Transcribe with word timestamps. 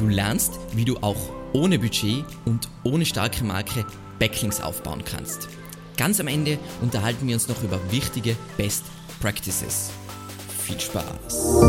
Du 0.00 0.08
lernst, 0.08 0.58
wie 0.72 0.86
du 0.86 0.96
auch 1.02 1.28
ohne 1.52 1.78
Budget 1.78 2.24
und 2.46 2.70
ohne 2.84 3.04
starke 3.04 3.44
Marke 3.44 3.84
Backlinks 4.18 4.58
aufbauen 4.58 5.04
kannst. 5.04 5.48
Ganz 5.98 6.18
am 6.20 6.26
Ende 6.26 6.58
unterhalten 6.80 7.26
wir 7.28 7.34
uns 7.34 7.48
noch 7.48 7.62
über 7.62 7.78
wichtige 7.92 8.34
Best 8.56 8.84
Practices. 9.20 9.90
Viel 10.62 10.80
Spaß! 10.80 11.60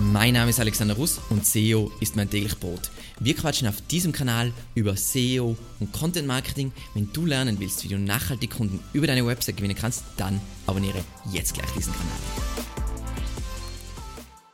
Mein 0.00 0.32
Name 0.32 0.48
ist 0.48 0.58
Alexander 0.58 0.94
Russ 0.94 1.20
und 1.28 1.44
SEO 1.44 1.92
ist 2.00 2.16
mein 2.16 2.30
täglich 2.30 2.58
Brot. 2.58 2.90
Wir 3.20 3.36
quatschen 3.36 3.68
auf 3.68 3.82
diesem 3.82 4.12
Kanal 4.12 4.54
über 4.74 4.96
SEO 4.96 5.58
und 5.78 5.92
Content 5.92 6.26
Marketing. 6.26 6.72
Wenn 6.94 7.12
du 7.12 7.26
lernen 7.26 7.60
willst, 7.60 7.84
wie 7.84 7.88
du 7.88 7.98
nachhaltig 7.98 8.52
Kunden 8.52 8.80
über 8.94 9.06
deine 9.06 9.26
Website 9.26 9.58
gewinnen 9.58 9.76
kannst, 9.78 10.04
dann 10.16 10.40
abonniere 10.66 11.04
jetzt 11.30 11.52
gleich 11.52 11.70
diesen 11.72 11.92
Kanal. 11.92 12.61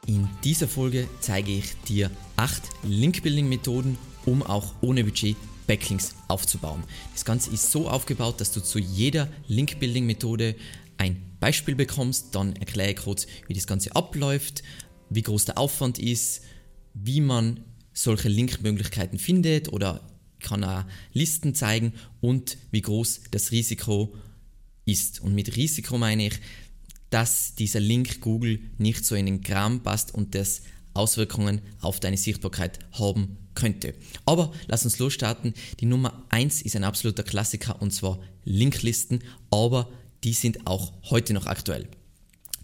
In 0.08 0.26
dieser 0.42 0.68
Folge 0.68 1.06
zeige 1.20 1.52
ich 1.52 1.74
dir 1.86 2.10
acht 2.36 2.62
Link-Building-Methoden, 2.82 3.98
um 4.24 4.42
auch 4.42 4.72
ohne 4.80 5.04
Budget 5.04 5.36
Backlinks 5.66 6.14
aufzubauen. 6.28 6.82
Das 7.12 7.26
Ganze 7.26 7.50
ist 7.50 7.70
so 7.70 7.90
aufgebaut, 7.90 8.40
dass 8.40 8.50
du 8.50 8.62
zu 8.62 8.78
jeder 8.78 9.28
Link-Building-Methode 9.48 10.56
ein 10.96 11.20
Beispiel 11.40 11.74
bekommst, 11.74 12.34
dann 12.34 12.56
erkläre 12.56 12.92
ich 12.92 12.96
kurz, 12.96 13.26
wie 13.48 13.52
das 13.52 13.66
Ganze 13.66 13.94
abläuft, 13.94 14.62
wie 15.10 15.20
groß 15.20 15.44
der 15.44 15.58
Aufwand 15.58 15.98
ist, 15.98 16.40
wie 16.94 17.20
man 17.20 17.60
solche 17.92 18.30
Linkmöglichkeiten 18.30 19.18
findet 19.18 19.70
oder 19.74 20.00
kann 20.40 20.64
auch 20.64 20.84
Listen 21.12 21.54
zeigen 21.54 21.92
und 22.22 22.56
wie 22.70 22.80
groß 22.80 23.24
das 23.30 23.52
Risiko 23.52 24.14
ist. 24.86 25.20
Und 25.20 25.34
mit 25.34 25.54
Risiko 25.54 25.98
meine 25.98 26.28
ich, 26.28 26.40
dass 27.10 27.54
dieser 27.54 27.80
Link 27.80 28.20
Google 28.20 28.60
nicht 28.78 29.04
so 29.04 29.14
in 29.14 29.26
den 29.26 29.42
Kram 29.42 29.82
passt 29.82 30.14
und 30.14 30.34
das 30.34 30.62
Auswirkungen 30.94 31.62
auf 31.80 32.00
deine 32.00 32.16
Sichtbarkeit 32.16 32.78
haben 32.92 33.38
könnte. 33.54 33.94
Aber 34.24 34.52
lass 34.66 34.84
uns 34.84 34.98
losstarten. 34.98 35.54
Die 35.80 35.86
Nummer 35.86 36.24
1 36.30 36.62
ist 36.62 36.76
ein 36.76 36.84
absoluter 36.84 37.22
Klassiker 37.22 37.80
und 37.80 37.92
zwar 37.92 38.18
Linklisten, 38.44 39.22
aber 39.50 39.88
die 40.24 40.32
sind 40.32 40.66
auch 40.66 40.92
heute 41.10 41.32
noch 41.34 41.46
aktuell. 41.46 41.88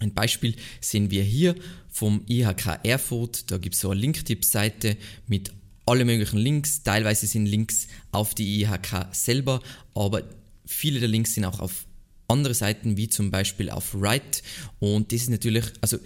Ein 0.01 0.13
Beispiel 0.13 0.57
sehen 0.81 1.11
wir 1.11 1.23
hier 1.23 1.55
vom 1.89 2.23
IHK 2.29 2.81
Erfurt. 2.83 3.51
Da 3.51 3.59
gibt 3.59 3.75
es 3.75 3.81
so 3.81 3.91
eine 3.91 4.01
Linktipps-Seite 4.01 4.97
mit 5.27 5.53
alle 5.87 6.05
möglichen 6.05 6.39
Links. 6.39 6.83
Teilweise 6.83 7.27
sind 7.27 7.47
Links 7.47 7.87
auf 8.11 8.35
die 8.35 8.63
IHK 8.63 9.09
selber, 9.13 9.61
aber 9.95 10.23
viele 10.67 11.01
der 11.01 11.09
Links 11.09 11.35
sind 11.35 11.45
auch 11.45 11.61
auf 11.61 11.87
andere 12.29 12.55
Seiten, 12.55 12.97
wie 12.97 13.09
zum 13.09 13.31
Beispiel 13.31 13.71
auf 13.71 13.95
Write. 13.95 14.43
Und 14.79 15.13
das 15.13 15.23
ist 15.23 15.31
natürlich, 15.31 15.65
also 15.81 15.99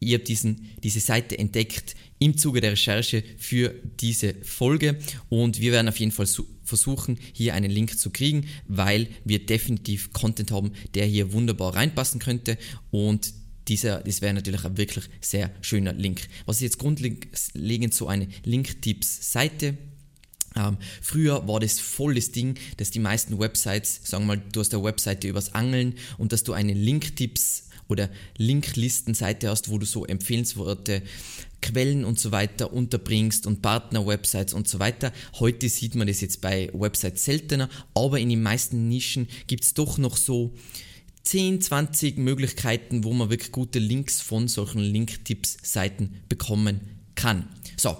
ihr 0.00 0.18
habt 0.18 0.28
diesen, 0.28 0.70
diese 0.82 1.00
Seite 1.00 1.38
entdeckt 1.38 1.94
im 2.18 2.36
Zuge 2.36 2.60
der 2.60 2.72
Recherche 2.72 3.24
für 3.36 3.74
diese 4.00 4.34
Folge 4.42 4.98
und 5.28 5.60
wir 5.60 5.72
werden 5.72 5.88
auf 5.88 5.98
jeden 5.98 6.12
Fall 6.12 6.28
versuchen, 6.64 7.18
hier 7.32 7.54
einen 7.54 7.70
Link 7.70 7.98
zu 7.98 8.10
kriegen, 8.10 8.46
weil 8.68 9.08
wir 9.24 9.44
definitiv 9.44 10.12
Content 10.12 10.52
haben, 10.52 10.72
der 10.94 11.06
hier 11.06 11.32
wunderbar 11.32 11.74
reinpassen 11.74 12.20
könnte 12.20 12.58
und 12.90 13.32
dieser, 13.68 14.00
das 14.00 14.22
wäre 14.22 14.34
natürlich 14.34 14.64
ein 14.64 14.76
wirklich 14.76 15.04
sehr 15.20 15.50
schöner 15.62 15.92
Link. 15.92 16.28
Was 16.46 16.56
ist 16.56 16.62
jetzt 16.62 16.78
grundlegend 16.78 17.94
so 17.94 18.08
eine 18.08 18.28
Link-Tipps-Seite? 18.44 19.78
Ähm, 20.56 20.76
früher 21.00 21.46
war 21.48 21.60
das 21.60 21.80
voll 21.80 22.14
das 22.14 22.32
Ding, 22.32 22.58
dass 22.76 22.90
die 22.90 22.98
meisten 22.98 23.38
Websites, 23.38 24.00
sagen 24.04 24.24
wir 24.24 24.36
mal, 24.36 24.42
du 24.52 24.60
hast 24.60 24.74
eine 24.74 24.84
Webseite 24.84 25.28
übers 25.28 25.54
Angeln 25.54 25.94
und 26.18 26.32
dass 26.32 26.44
du 26.44 26.52
eine 26.52 26.74
Link-Tipps- 26.74 27.68
oder 27.88 28.10
Linklistenseite 28.38 29.48
hast, 29.48 29.68
wo 29.68 29.78
du 29.78 29.86
so 29.86 30.04
empfehlenswerte 30.06 31.02
Quellen 31.60 32.04
und 32.04 32.18
so 32.18 32.32
weiter 32.32 32.72
unterbringst 32.72 33.46
und 33.46 33.62
Partner-Websites 33.62 34.52
und 34.52 34.66
so 34.66 34.78
weiter. 34.78 35.12
Heute 35.38 35.68
sieht 35.68 35.94
man 35.94 36.08
das 36.08 36.20
jetzt 36.20 36.40
bei 36.40 36.70
Websites 36.72 37.24
seltener, 37.24 37.68
aber 37.94 38.18
in 38.18 38.30
den 38.30 38.42
meisten 38.42 38.88
Nischen 38.88 39.28
gibt 39.46 39.64
es 39.64 39.74
doch 39.74 39.98
noch 39.98 40.16
so 40.16 40.54
10, 41.22 41.60
20 41.60 42.18
Möglichkeiten, 42.18 43.04
wo 43.04 43.12
man 43.12 43.30
wirklich 43.30 43.52
gute 43.52 43.78
Links 43.78 44.20
von 44.20 44.48
solchen 44.48 44.80
Link-Tipps-Seiten 44.80 46.22
bekommen 46.28 46.80
kann. 47.14 47.48
So, 47.76 47.96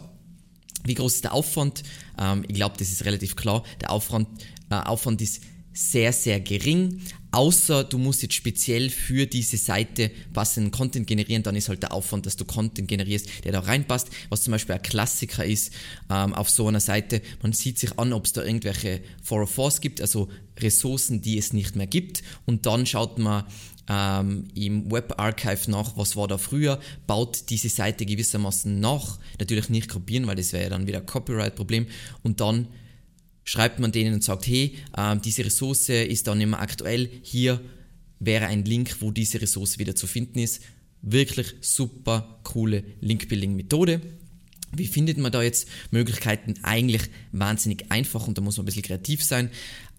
wie 0.85 0.95
groß 0.95 1.17
ist 1.17 1.25
der 1.25 1.35
Aufwand? 1.35 1.83
Ähm, 2.19 2.45
ich 2.49 2.55
glaube, 2.55 2.77
das 2.79 2.91
ist 2.91 3.05
relativ 3.05 3.37
klar. 3.37 3.63
Der 3.81 3.91
Aufwand, 3.91 4.29
äh, 4.71 4.75
Aufwand 4.75 5.21
ist 5.23 5.43
sehr, 5.73 6.13
sehr 6.13 6.41
gering. 6.41 7.01
Außer 7.31 7.85
du 7.85 7.97
musst 7.97 8.23
jetzt 8.23 8.35
speziell 8.35 8.91
für 8.91 9.27
diese 9.27 9.57
Seite 9.57 10.11
passenden 10.35 10.71
Content 10.71 11.07
generieren, 11.07 11.43
dann 11.43 11.57
ist 11.57 11.71
halt 11.71 11.83
der 11.83 11.95
Aufwand, 11.95 12.27
dass 12.27 12.37
du 12.37 12.45
Content 12.45 12.89
generierst, 12.89 13.27
der 13.45 13.53
da 13.53 13.61
reinpasst. 13.61 14.09
Was 14.29 14.43
zum 14.43 14.51
Beispiel 14.51 14.75
ein 14.75 14.83
Klassiker 14.83 15.45
ist 15.45 15.73
ähm, 16.11 16.35
auf 16.35 16.51
so 16.51 16.69
einer 16.69 16.81
Seite, 16.81 17.23
man 17.41 17.55
sieht 17.55 17.79
sich 17.79 17.99
an, 17.99 18.13
ob 18.13 18.27
es 18.27 18.35
da 18.35 18.45
irgendwelche 18.45 19.01
404s 19.27 19.81
gibt, 19.81 20.03
also 20.03 20.29
Ressourcen, 20.61 21.23
die 21.23 21.39
es 21.39 21.55
nicht 21.55 21.75
mehr 21.75 21.87
gibt. 21.87 22.23
Und 22.45 22.67
dann 22.67 22.85
schaut 22.85 23.19
man 23.19 23.45
ähm, 23.89 24.49
im 24.55 24.91
Web 24.91 25.15
Archive 25.19 25.71
nach, 25.71 25.97
was 25.97 26.17
war 26.17 26.29
da 26.29 26.39
früher, 26.39 26.81
baut 27.07 27.51
diese 27.51 27.69
Seite 27.69 28.07
gewissermaßen 28.07 28.79
nach. 28.81 29.19
Natürlich 29.39 29.69
nicht 29.69 29.89
kopieren, 29.89 30.27
weil 30.27 30.37
das 30.37 30.53
wäre 30.53 30.65
ja 30.65 30.71
dann 30.71 30.87
wieder 30.87 30.99
ein 30.99 31.07
Copyright-Problem. 31.07 31.87
Und 32.23 32.41
dann 32.41 32.69
schreibt 33.45 33.81
man 33.81 33.93
denen 33.93 34.15
und 34.15 34.25
sagt, 34.25 34.47
hey, 34.47 34.77
äh, 34.97 35.17
diese 35.17 35.45
Ressource 35.45 35.89
ist 35.89 36.27
dann 36.27 36.39
mehr 36.39 36.61
aktuell, 36.61 37.11
hier 37.23 37.61
wäre 38.21 38.47
ein 38.47 38.65
Link, 38.65 38.97
wo 39.01 39.11
diese 39.11 39.41
Ressource 39.41 39.79
wieder 39.79 39.97
zu 39.97 40.07
finden 40.07 40.39
ist. 40.39 40.63
Wirklich 41.03 41.55
super 41.61 42.41
coole 42.45 42.85
Link-Building-Methode. 43.01 44.01
Wie 44.75 44.87
findet 44.87 45.19
man 45.19 45.33
da 45.33 45.43
jetzt 45.43 45.69
Möglichkeiten? 45.91 46.55
Eigentlich 46.63 47.03
wahnsinnig 47.33 47.91
einfach 47.91 48.27
und 48.27 48.39
da 48.39 48.43
muss 48.43 48.57
man 48.57 48.65
ein 48.65 48.67
bisschen 48.67 48.83
kreativ 48.83 49.23
sein. 49.23 49.51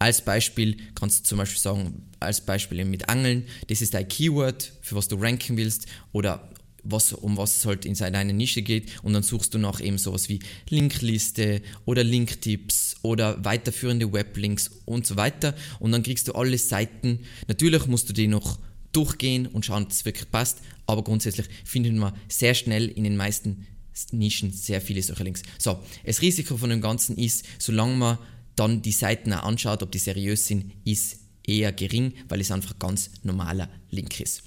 Als 0.04 0.20
Beispiel 0.20 0.76
kannst 0.96 1.22
du 1.22 1.24
zum 1.30 1.38
Beispiel 1.38 1.62
sagen, 1.62 2.12
als 2.20 2.42
Beispiel 2.42 2.84
mit 2.84 3.08
Angeln, 3.08 3.46
das 3.68 3.82
ist 3.82 3.94
dein 3.94 4.06
Keyword, 4.06 4.74
für 4.82 4.98
was 4.98 5.08
du 5.08 5.16
ranken 5.16 5.56
willst 5.56 5.86
oder 6.12 6.52
was, 6.84 7.14
um 7.14 7.38
was 7.38 7.56
es 7.56 7.66
halt 7.66 7.86
in 7.86 7.96
seiner 7.96 8.22
Nische 8.26 8.64
geht 8.64 9.02
und 9.02 9.14
dann 9.14 9.24
suchst 9.24 9.54
du 9.54 9.60
nach 9.60 9.80
eben 9.80 9.98
sowas 9.98 10.28
wie 10.28 10.40
Linkliste 10.68 11.62
oder 11.86 12.04
Linktipps 12.04 12.98
oder 13.02 13.46
weiterführende 13.46 14.12
Weblinks 14.12 14.72
und 14.84 15.08
so 15.08 15.16
weiter 15.16 15.56
und 15.80 15.94
dann 15.94 16.04
kriegst 16.04 16.28
du 16.28 16.34
alle 16.34 16.58
Seiten. 16.58 17.20
Natürlich 17.48 17.88
musst 17.88 18.10
du 18.10 18.14
die 18.14 18.28
noch 18.28 18.60
durchgehen 18.92 19.48
und 19.48 19.66
schauen, 19.66 19.84
ob 19.84 19.92
es 19.92 20.04
wirklich 20.04 20.30
passt, 20.30 20.58
aber 20.86 21.06
grundsätzlich 21.06 21.48
findet 21.64 21.94
man 21.94 22.12
sehr 22.28 22.56
schnell 22.56 22.90
in 22.90 23.06
den 23.06 23.16
meisten 23.16 23.68
Nischen 24.12 24.52
sehr 24.52 24.82
viele 24.82 25.02
solche 25.02 25.24
Links. 25.24 25.44
So, 25.60 25.80
das 26.06 26.22
Risiko 26.22 26.58
von 26.58 26.72
dem 26.72 26.82
Ganzen 26.82 27.18
ist, 27.18 27.46
solange 27.58 27.96
man 27.96 28.18
dann 28.56 28.82
die 28.82 28.92
Seiten 28.92 29.34
auch 29.34 29.44
anschaut, 29.44 29.84
ob 29.84 29.92
die 29.92 30.00
seriös 30.00 30.48
sind, 30.48 30.72
ist 30.86 31.18
eher 31.46 31.72
gering, 31.72 32.14
weil 32.30 32.42
es 32.42 32.52
einfach 32.52 32.80
ganz 32.80 33.12
normaler 33.24 33.70
Link 33.90 34.20
ist. 34.20 34.44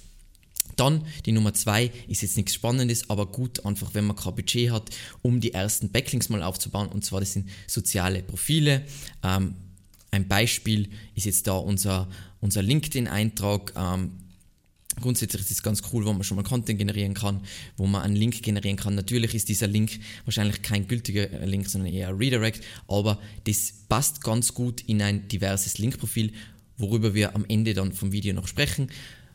Dann 0.75 1.05
die 1.25 1.31
Nummer 1.31 1.53
zwei 1.53 1.91
ist 2.07 2.21
jetzt 2.21 2.37
nichts 2.37 2.53
Spannendes, 2.53 3.09
aber 3.09 3.25
gut 3.25 3.65
einfach, 3.65 3.93
wenn 3.93 4.05
man 4.05 4.15
kein 4.15 4.35
Budget 4.35 4.71
hat, 4.71 4.89
um 5.21 5.39
die 5.41 5.53
ersten 5.53 5.89
Backlinks 5.89 6.29
mal 6.29 6.43
aufzubauen. 6.43 6.87
Und 6.89 7.03
zwar 7.03 7.19
das 7.19 7.33
sind 7.33 7.49
soziale 7.65 8.21
Profile. 8.21 8.85
Ähm, 9.23 9.55
ein 10.11 10.27
Beispiel 10.27 10.89
ist 11.15 11.25
jetzt 11.25 11.47
da 11.47 11.53
unser, 11.53 12.07
unser 12.41 12.61
LinkedIn-Eintrag. 12.61 13.73
Ähm, 13.75 14.11
Grundsätzlich 15.01 15.41
ist 15.43 15.51
es 15.51 15.63
ganz 15.63 15.81
cool, 15.91 16.05
wo 16.05 16.13
man 16.13 16.23
schon 16.23 16.37
mal 16.37 16.43
Content 16.43 16.79
generieren 16.79 17.13
kann, 17.13 17.41
wo 17.75 17.85
man 17.87 18.01
einen 18.01 18.15
Link 18.15 18.41
generieren 18.41 18.77
kann. 18.77 18.95
Natürlich 18.95 19.35
ist 19.35 19.49
dieser 19.49 19.67
Link 19.67 19.99
wahrscheinlich 20.25 20.61
kein 20.61 20.87
gültiger 20.87 21.27
Link, 21.45 21.69
sondern 21.69 21.93
eher 21.93 22.09
ein 22.09 22.15
Redirect, 22.15 22.63
aber 22.87 23.19
das 23.45 23.73
passt 23.87 24.23
ganz 24.23 24.53
gut 24.53 24.81
in 24.81 25.01
ein 25.01 25.27
diverses 25.27 25.77
Linkprofil, 25.77 26.33
worüber 26.77 27.13
wir 27.13 27.35
am 27.35 27.45
Ende 27.47 27.73
dann 27.73 27.93
vom 27.93 28.11
Video 28.11 28.33
noch 28.33 28.47
sprechen. 28.47 28.89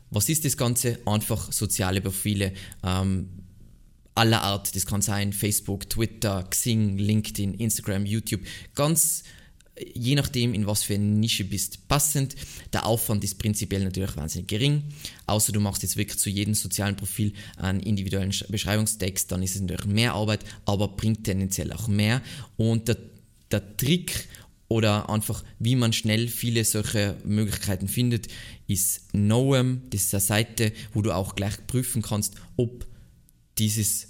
Was 0.09 0.29
ist 0.29 0.45
das 0.45 0.57
Ganze? 0.57 0.99
Einfach 1.05 1.51
soziale 1.51 2.01
Profile 2.01 2.53
ähm, 2.83 3.29
aller 4.15 4.41
Art. 4.41 4.75
Das 4.75 4.85
kann 4.85 5.01
sein 5.01 5.33
Facebook, 5.33 5.89
Twitter, 5.89 6.43
Xing, 6.49 6.97
LinkedIn, 6.97 7.55
Instagram, 7.55 8.05
YouTube. 8.05 8.41
Ganz 8.75 9.23
je 9.93 10.15
nachdem, 10.15 10.53
in 10.53 10.67
was 10.67 10.83
für 10.83 10.95
eine 10.95 11.03
Nische 11.03 11.45
bist, 11.45 11.87
passend. 11.87 12.35
Der 12.71 12.85
Aufwand 12.85 13.23
ist 13.23 13.39
prinzipiell 13.39 13.83
natürlich 13.83 14.15
wahnsinnig 14.15 14.47
gering. 14.47 14.83
Außer 15.25 15.51
du 15.51 15.59
machst 15.59 15.83
jetzt 15.83 15.97
wirklich 15.97 16.19
zu 16.19 16.29
jedem 16.29 16.53
sozialen 16.53 16.95
Profil 16.95 17.33
einen 17.57 17.79
individuellen 17.79 18.33
Beschreibungstext, 18.49 19.31
dann 19.31 19.41
ist 19.41 19.55
es 19.55 19.61
natürlich 19.61 19.85
mehr 19.85 20.13
Arbeit, 20.13 20.45
aber 20.65 20.89
bringt 20.89 21.23
tendenziell 21.23 21.71
auch 21.73 21.87
mehr. 21.87 22.21
Und 22.57 22.87
der, 22.87 22.97
der 23.51 23.77
Trick 23.77 24.27
oder 24.67 25.09
einfach, 25.09 25.43
wie 25.59 25.75
man 25.75 25.93
schnell 25.93 26.27
viele 26.27 26.63
solche 26.65 27.17
Möglichkeiten 27.25 27.87
findet, 27.87 28.27
ist 28.67 29.13
Noem. 29.13 29.81
Das 29.89 30.03
ist 30.03 30.13
eine 30.13 30.21
Seite, 30.21 30.71
wo 30.93 31.01
du 31.01 31.11
auch 31.11 31.35
gleich 31.35 31.65
prüfen 31.67 32.01
kannst, 32.01 32.35
ob 32.57 32.85
dieses 33.57 34.07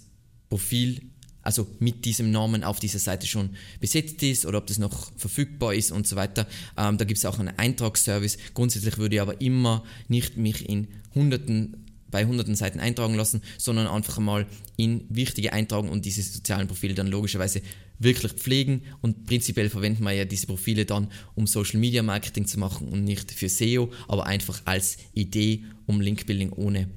Profil, 0.49 1.01
also 1.43 1.67
mit 1.79 2.05
diesem 2.05 2.31
Namen 2.31 2.63
auf 2.63 2.79
dieser 2.79 2.99
Seite 2.99 3.27
schon 3.27 3.51
besetzt 3.79 4.23
ist 4.23 4.45
oder 4.45 4.57
ob 4.57 4.67
das 4.67 4.79
noch 4.79 5.11
verfügbar 5.17 5.73
ist 5.73 5.91
und 5.91 6.07
so 6.07 6.15
weiter. 6.15 6.47
Ähm, 6.77 6.97
da 6.97 7.05
gibt 7.05 7.19
es 7.19 7.25
auch 7.25 7.39
einen 7.39 7.57
Eintragsservice. 7.57 8.37
Grundsätzlich 8.53 8.97
würde 8.97 9.15
ich 9.15 9.21
aber 9.21 9.39
immer 9.41 9.83
nicht 10.07 10.37
mich 10.37 10.67
in 10.67 10.87
hunderten 11.13 11.77
bei 12.13 12.25
hunderten 12.25 12.55
Seiten 12.55 12.79
eintragen 12.79 13.15
lassen, 13.15 13.41
sondern 13.57 13.87
einfach 13.87 14.19
mal 14.19 14.45
in 14.77 15.03
wichtige 15.09 15.51
eintragen 15.51 15.89
und 15.89 16.05
diese 16.05 16.21
sozialen 16.21 16.67
Profile 16.67 16.93
dann 16.93 17.07
logischerweise 17.07 17.63
wirklich 17.97 18.33
pflegen 18.33 18.83
und 19.01 19.25
prinzipiell 19.25 19.69
verwenden 19.69 20.03
wir 20.03 20.11
ja 20.11 20.23
diese 20.23 20.45
Profile 20.45 20.85
dann, 20.85 21.07
um 21.33 21.47
Social 21.47 21.79
Media 21.79 22.03
Marketing 22.03 22.45
zu 22.45 22.59
machen 22.59 22.87
und 22.87 23.03
nicht 23.03 23.31
für 23.31 23.49
SEO, 23.49 23.91
aber 24.07 24.27
einfach 24.27 24.61
als 24.65 24.97
Idee, 25.15 25.63
um 25.87 26.01
Linkbuilding 26.01 26.51
ohne, 26.51 26.87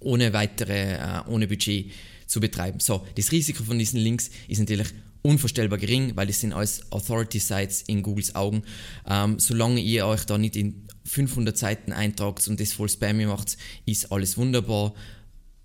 ohne 0.00 0.32
weitere, 0.32 0.94
äh, 0.94 1.20
ohne 1.28 1.46
Budget 1.46 1.92
zu 2.26 2.40
betreiben. 2.40 2.80
So, 2.80 3.06
das 3.16 3.32
Risiko 3.32 3.64
von 3.64 3.78
diesen 3.78 4.00
Links 4.00 4.30
ist 4.48 4.58
natürlich 4.58 4.88
unvorstellbar 5.22 5.78
gering, 5.78 6.12
weil 6.14 6.26
das 6.26 6.40
sind 6.40 6.52
alles 6.52 6.90
Authority-Sites 6.92 7.82
in 7.82 8.02
Googles 8.02 8.34
Augen. 8.34 8.62
Ähm, 9.08 9.38
solange 9.38 9.80
ihr 9.80 10.06
euch 10.06 10.24
da 10.24 10.38
nicht 10.38 10.56
in 10.56 10.86
500 11.04 11.56
Seiten 11.56 11.92
eintragt 11.92 12.46
und 12.48 12.60
das 12.60 12.72
voll 12.72 12.88
spammy 12.88 13.26
macht, 13.26 13.56
ist 13.86 14.12
alles 14.12 14.36
wunderbar 14.36 14.94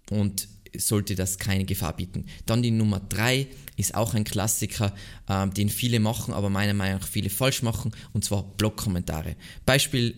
und 0.09 0.47
sollte 0.77 1.15
das 1.15 1.37
keine 1.37 1.65
Gefahr 1.65 1.95
bieten. 1.95 2.25
Dann 2.45 2.63
die 2.63 2.71
Nummer 2.71 2.99
3 2.99 3.47
ist 3.75 3.95
auch 3.95 4.13
ein 4.13 4.23
Klassiker, 4.23 4.95
ähm, 5.27 5.53
den 5.53 5.69
viele 5.69 5.99
machen, 5.99 6.33
aber 6.33 6.49
meiner 6.49 6.73
Meinung 6.73 6.99
nach 6.99 7.07
viele 7.07 7.29
falsch 7.29 7.61
machen, 7.61 7.91
und 8.13 8.23
zwar 8.23 8.43
Blog-Kommentare. 8.43 9.35
Beispiel 9.65 10.15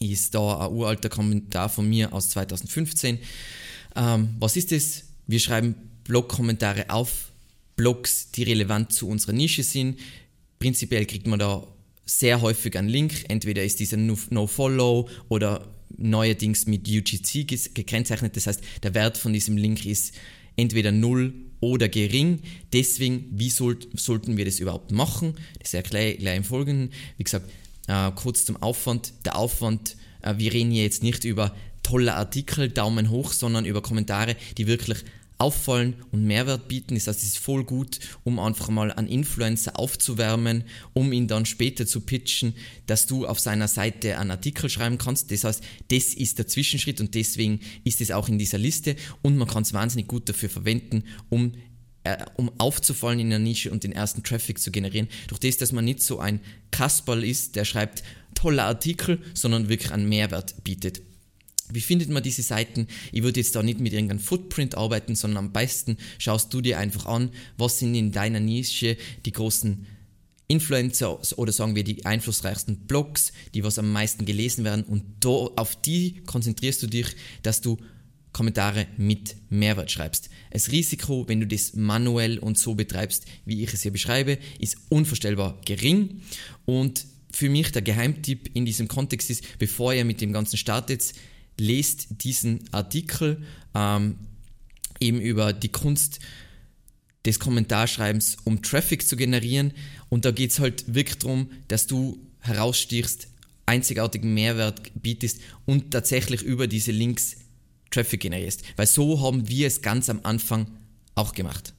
ist 0.00 0.34
da 0.34 0.66
ein 0.66 0.72
uralter 0.72 1.08
Kommentar 1.08 1.68
von 1.68 1.88
mir 1.88 2.12
aus 2.12 2.30
2015. 2.30 3.18
Ähm, 3.96 4.36
was 4.40 4.56
ist 4.56 4.72
es? 4.72 5.04
Wir 5.26 5.40
schreiben 5.40 5.74
Blog-Kommentare 6.04 6.90
auf 6.90 7.32
Blogs, 7.76 8.30
die 8.30 8.42
relevant 8.44 8.92
zu 8.92 9.08
unserer 9.08 9.32
Nische 9.32 9.62
sind. 9.62 9.98
Prinzipiell 10.58 11.06
kriegt 11.06 11.26
man 11.26 11.38
da 11.38 11.66
sehr 12.04 12.40
häufig 12.40 12.76
einen 12.76 12.88
Link. 12.88 13.24
Entweder 13.28 13.64
ist 13.64 13.80
dieser 13.80 13.96
No-Follow 13.96 15.08
oder 15.28 15.74
neuerdings 15.96 16.66
mit 16.66 16.88
UGC 16.88 17.46
gekennzeichnet. 17.74 18.36
Das 18.36 18.46
heißt, 18.46 18.62
der 18.82 18.94
Wert 18.94 19.16
von 19.16 19.32
diesem 19.32 19.56
Link 19.56 19.84
ist 19.86 20.14
entweder 20.56 20.92
null 20.92 21.32
oder 21.60 21.88
gering. 21.88 22.40
Deswegen, 22.72 23.26
wie 23.32 23.50
sollt, 23.50 23.88
sollten 23.98 24.36
wir 24.36 24.44
das 24.44 24.60
überhaupt 24.60 24.92
machen? 24.92 25.34
Das 25.60 25.74
erkläre 25.74 26.12
ich 26.12 26.18
gleich 26.18 26.36
im 26.36 26.44
Folgenden. 26.44 26.90
Wie 27.16 27.24
gesagt, 27.24 27.50
äh, 27.86 28.10
kurz 28.12 28.44
zum 28.44 28.62
Aufwand. 28.62 29.12
Der 29.24 29.36
Aufwand, 29.36 29.96
äh, 30.22 30.34
wir 30.36 30.52
reden 30.52 30.70
hier 30.70 30.82
jetzt 30.82 31.02
nicht 31.02 31.24
über 31.24 31.54
tolle 31.84 32.14
Artikel, 32.14 32.68
Daumen 32.68 33.10
hoch, 33.10 33.32
sondern 33.32 33.64
über 33.64 33.82
Kommentare, 33.82 34.34
die 34.58 34.66
wirklich 34.66 35.04
auffallen 35.38 35.94
und 36.12 36.24
Mehrwert 36.24 36.68
bieten. 36.68 36.94
Das 36.94 37.06
heißt, 37.06 37.22
es 37.22 37.28
ist 37.30 37.38
voll 37.38 37.64
gut, 37.64 37.98
um 38.22 38.38
einfach 38.38 38.68
mal 38.68 38.92
einen 38.92 39.08
Influencer 39.08 39.78
aufzuwärmen, 39.78 40.64
um 40.92 41.12
ihn 41.12 41.28
dann 41.28 41.44
später 41.44 41.86
zu 41.86 42.00
pitchen, 42.00 42.54
dass 42.86 43.06
du 43.06 43.26
auf 43.26 43.40
seiner 43.40 43.68
Seite 43.68 44.18
einen 44.18 44.30
Artikel 44.30 44.70
schreiben 44.70 44.98
kannst. 44.98 45.30
Das 45.30 45.44
heißt, 45.44 45.62
das 45.88 46.14
ist 46.14 46.38
der 46.38 46.46
Zwischenschritt 46.46 47.00
und 47.00 47.14
deswegen 47.14 47.60
ist 47.84 48.00
es 48.00 48.10
auch 48.10 48.28
in 48.28 48.38
dieser 48.38 48.58
Liste 48.58 48.96
und 49.22 49.36
man 49.36 49.48
kann 49.48 49.62
es 49.62 49.72
wahnsinnig 49.72 50.08
gut 50.08 50.28
dafür 50.28 50.48
verwenden, 50.48 51.04
um 51.28 51.52
äh, 52.04 52.18
um 52.36 52.50
aufzufallen 52.58 53.18
in 53.18 53.30
der 53.30 53.38
Nische 53.38 53.70
und 53.70 53.82
den 53.82 53.92
ersten 53.92 54.22
Traffic 54.22 54.58
zu 54.58 54.70
generieren. 54.70 55.08
Durch 55.28 55.40
das, 55.40 55.56
dass 55.56 55.72
man 55.72 55.86
nicht 55.86 56.02
so 56.02 56.20
ein 56.20 56.40
Kasperl 56.70 57.24
ist, 57.24 57.56
der 57.56 57.64
schreibt 57.64 58.02
tolle 58.34 58.62
Artikel, 58.62 59.20
sondern 59.32 59.70
wirklich 59.70 59.90
einen 59.90 60.08
Mehrwert 60.08 60.62
bietet. 60.64 61.00
Wie 61.70 61.80
findet 61.80 62.10
man 62.10 62.22
diese 62.22 62.42
Seiten? 62.42 62.86
Ich 63.12 63.22
würde 63.22 63.40
jetzt 63.40 63.54
da 63.56 63.62
nicht 63.62 63.80
mit 63.80 63.92
irgendeinem 63.92 64.20
Footprint 64.20 64.76
arbeiten, 64.76 65.14
sondern 65.14 65.46
am 65.46 65.52
besten 65.52 65.96
schaust 66.18 66.52
du 66.52 66.60
dir 66.60 66.78
einfach 66.78 67.06
an, 67.06 67.30
was 67.56 67.78
sind 67.78 67.94
in 67.94 68.12
deiner 68.12 68.40
Nische 68.40 68.96
die 69.24 69.32
großen 69.32 69.86
Influencer 70.46 71.18
oder 71.38 71.52
sagen 71.52 71.74
wir 71.74 71.84
die 71.84 72.04
einflussreichsten 72.04 72.86
Blogs, 72.86 73.32
die 73.54 73.64
was 73.64 73.78
am 73.78 73.92
meisten 73.92 74.26
gelesen 74.26 74.64
werden 74.64 74.84
und 74.84 75.02
da, 75.20 75.28
auf 75.28 75.76
die 75.80 76.22
konzentrierst 76.26 76.82
du 76.82 76.86
dich, 76.86 77.06
dass 77.42 77.60
du 77.60 77.78
Kommentare 78.32 78.86
mit 78.96 79.36
Mehrwert 79.48 79.90
schreibst. 79.90 80.28
Das 80.50 80.70
Risiko, 80.70 81.26
wenn 81.28 81.40
du 81.40 81.46
das 81.46 81.74
manuell 81.74 82.38
und 82.38 82.58
so 82.58 82.74
betreibst, 82.74 83.24
wie 83.46 83.62
ich 83.62 83.72
es 83.72 83.82
hier 83.82 83.92
beschreibe, 83.92 84.38
ist 84.58 84.76
unvorstellbar 84.90 85.58
gering 85.64 86.20
und 86.66 87.06
für 87.32 87.48
mich 87.48 87.72
der 87.72 87.82
Geheimtipp 87.82 88.50
in 88.54 88.66
diesem 88.66 88.86
Kontext 88.86 89.30
ist, 89.30 89.58
bevor 89.58 89.94
ihr 89.94 90.04
mit 90.04 90.20
dem 90.20 90.32
Ganzen 90.32 90.56
startet, 90.56 91.14
lest 91.58 92.06
diesen 92.10 92.64
Artikel 92.72 93.42
ähm, 93.74 94.16
eben 95.00 95.20
über 95.20 95.52
die 95.52 95.68
Kunst 95.68 96.20
des 97.24 97.38
Kommentarschreibens, 97.38 98.36
um 98.44 98.62
Traffic 98.62 99.06
zu 99.06 99.16
generieren. 99.16 99.72
Und 100.08 100.24
da 100.24 100.30
geht 100.30 100.50
es 100.50 100.58
halt 100.58 100.94
wirklich 100.94 101.18
darum, 101.18 101.50
dass 101.68 101.86
du 101.86 102.18
herausstichst, 102.40 103.28
einzigartigen 103.66 104.34
Mehrwert 104.34 104.82
bietest 104.94 105.40
und 105.64 105.90
tatsächlich 105.90 106.42
über 106.42 106.66
diese 106.66 106.92
Links 106.92 107.36
Traffic 107.90 108.20
generierst. 108.20 108.62
Weil 108.76 108.86
so 108.86 109.20
haben 109.22 109.48
wir 109.48 109.66
es 109.66 109.80
ganz 109.80 110.10
am 110.10 110.20
Anfang 110.24 110.66
auch 111.14 111.32
gemacht. 111.32 111.72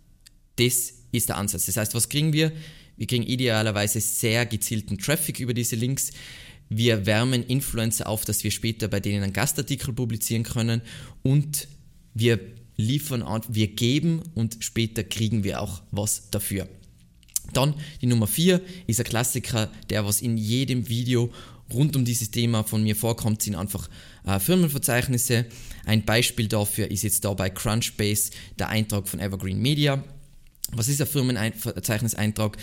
Das 0.56 0.94
ist 1.12 1.30
der 1.30 1.38
Ansatz. 1.38 1.66
Das 1.66 1.77
heißt, 1.77 1.94
was 1.94 2.10
kriegen 2.10 2.33
wir? 2.33 2.51
Wir 2.98 3.07
kriegen 3.07 3.24
idealerweise 3.24 4.00
sehr 4.00 4.45
gezielten 4.45 4.98
Traffic 4.98 5.39
über 5.39 5.54
diese 5.54 5.75
Links. 5.75 6.12
Wir 6.70 7.06
wärmen 7.06 7.44
Influencer 7.44 8.08
auf, 8.08 8.26
dass 8.26 8.44
wir 8.44 8.52
später 8.52 8.88
bei 8.88 9.00
denen 9.00 9.24
einen 9.24 9.34
Gastartikel 9.34 9.94
publizieren 9.94 10.44
können 10.44 10.82
und 11.24 11.68
wir 12.14 12.40
liefern, 12.78 13.24
wir 13.50 13.68
geben 13.68 14.22
und 14.34 14.58
später 14.60 15.04
kriegen 15.04 15.44
wir 15.44 15.62
auch 15.62 15.82
was 15.92 16.30
dafür. 16.32 16.68
Dann 17.54 17.76
die 18.02 18.08
Nummer 18.08 18.28
4 18.28 18.62
ist 18.88 19.00
ein 19.00 19.06
Klassiker, 19.06 19.72
der 19.90 20.06
was 20.06 20.22
in 20.22 20.38
jedem 20.38 20.90
Video 20.90 21.32
rund 21.74 21.96
um 21.96 22.06
dieses 22.06 22.32
Thema 22.32 22.64
von 22.64 22.84
mir 22.84 22.96
vorkommt, 22.96 23.42
sind 23.42 23.56
einfach 23.56 23.90
äh, 24.26 24.40
Firmenverzeichnisse. 24.40 25.46
Ein 25.86 26.04
Beispiel 26.04 26.48
dafür 26.48 26.90
ist 26.92 27.04
jetzt 27.04 27.26
da 27.26 27.34
bei 27.34 27.50
Crunchbase 27.50 28.32
der 28.60 28.70
Eintrag 28.70 29.08
von 29.08 29.20
Evergreen 29.20 29.62
Media. 29.62 30.04
Was 30.72 30.88
ist 30.88 31.02
ein 31.02 31.08
Firmenverzeichniseintrag? 31.08 32.58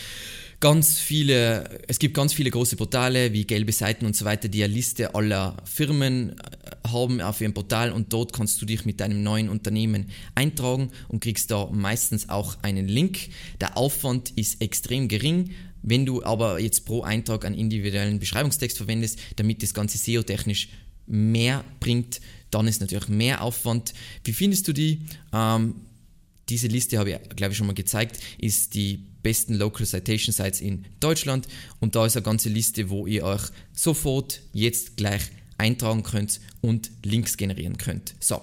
Ganz 0.62 1.00
viele, 1.00 1.80
es 1.88 1.98
gibt 1.98 2.14
ganz 2.14 2.32
viele 2.32 2.48
große 2.48 2.76
Portale 2.76 3.32
wie 3.32 3.44
gelbe 3.44 3.72
Seiten 3.72 4.06
und 4.06 4.14
so 4.14 4.24
weiter, 4.24 4.48
die 4.48 4.62
eine 4.62 4.72
Liste 4.72 5.12
aller 5.16 5.56
Firmen 5.64 6.38
äh, 6.38 6.88
haben 6.88 7.20
auf 7.20 7.40
ihrem 7.40 7.52
Portal 7.52 7.90
und 7.90 8.12
dort 8.12 8.32
kannst 8.32 8.62
du 8.62 8.66
dich 8.66 8.84
mit 8.84 9.00
deinem 9.00 9.24
neuen 9.24 9.48
Unternehmen 9.48 10.06
eintragen 10.36 10.92
und 11.08 11.20
kriegst 11.20 11.50
da 11.50 11.68
meistens 11.72 12.28
auch 12.28 12.62
einen 12.62 12.86
Link. 12.86 13.28
Der 13.60 13.76
Aufwand 13.76 14.30
ist 14.36 14.62
extrem 14.62 15.08
gering. 15.08 15.50
Wenn 15.82 16.06
du 16.06 16.22
aber 16.22 16.60
jetzt 16.60 16.86
pro 16.86 17.02
Eintrag 17.02 17.44
einen 17.44 17.56
individuellen 17.56 18.20
Beschreibungstext 18.20 18.76
verwendest, 18.76 19.18
damit 19.34 19.64
das 19.64 19.74
Ganze 19.74 19.98
SEO-technisch 19.98 20.68
mehr 21.08 21.64
bringt, 21.80 22.20
dann 22.52 22.68
ist 22.68 22.80
natürlich 22.80 23.08
mehr 23.08 23.42
Aufwand. 23.42 23.94
Wie 24.22 24.32
findest 24.32 24.68
du 24.68 24.72
die? 24.72 25.06
Ähm, 25.32 25.74
diese 26.48 26.66
Liste 26.66 26.98
habe 26.98 27.10
ich, 27.10 27.36
glaube 27.36 27.52
ich, 27.52 27.58
schon 27.58 27.66
mal 27.66 27.74
gezeigt, 27.74 28.18
ist 28.38 28.74
die 28.74 29.06
besten 29.22 29.54
Local 29.54 29.86
Citation 29.86 30.32
Sites 30.32 30.60
in 30.60 30.84
Deutschland 31.00 31.46
und 31.80 31.94
da 31.94 32.06
ist 32.06 32.16
eine 32.16 32.24
ganze 32.24 32.48
Liste, 32.48 32.90
wo 32.90 33.06
ihr 33.06 33.24
euch 33.24 33.42
sofort 33.72 34.42
jetzt 34.52 34.96
gleich 34.96 35.22
eintragen 35.58 36.02
könnt 36.02 36.40
und 36.60 36.90
Links 37.04 37.36
generieren 37.36 37.78
könnt. 37.78 38.14
So, 38.20 38.40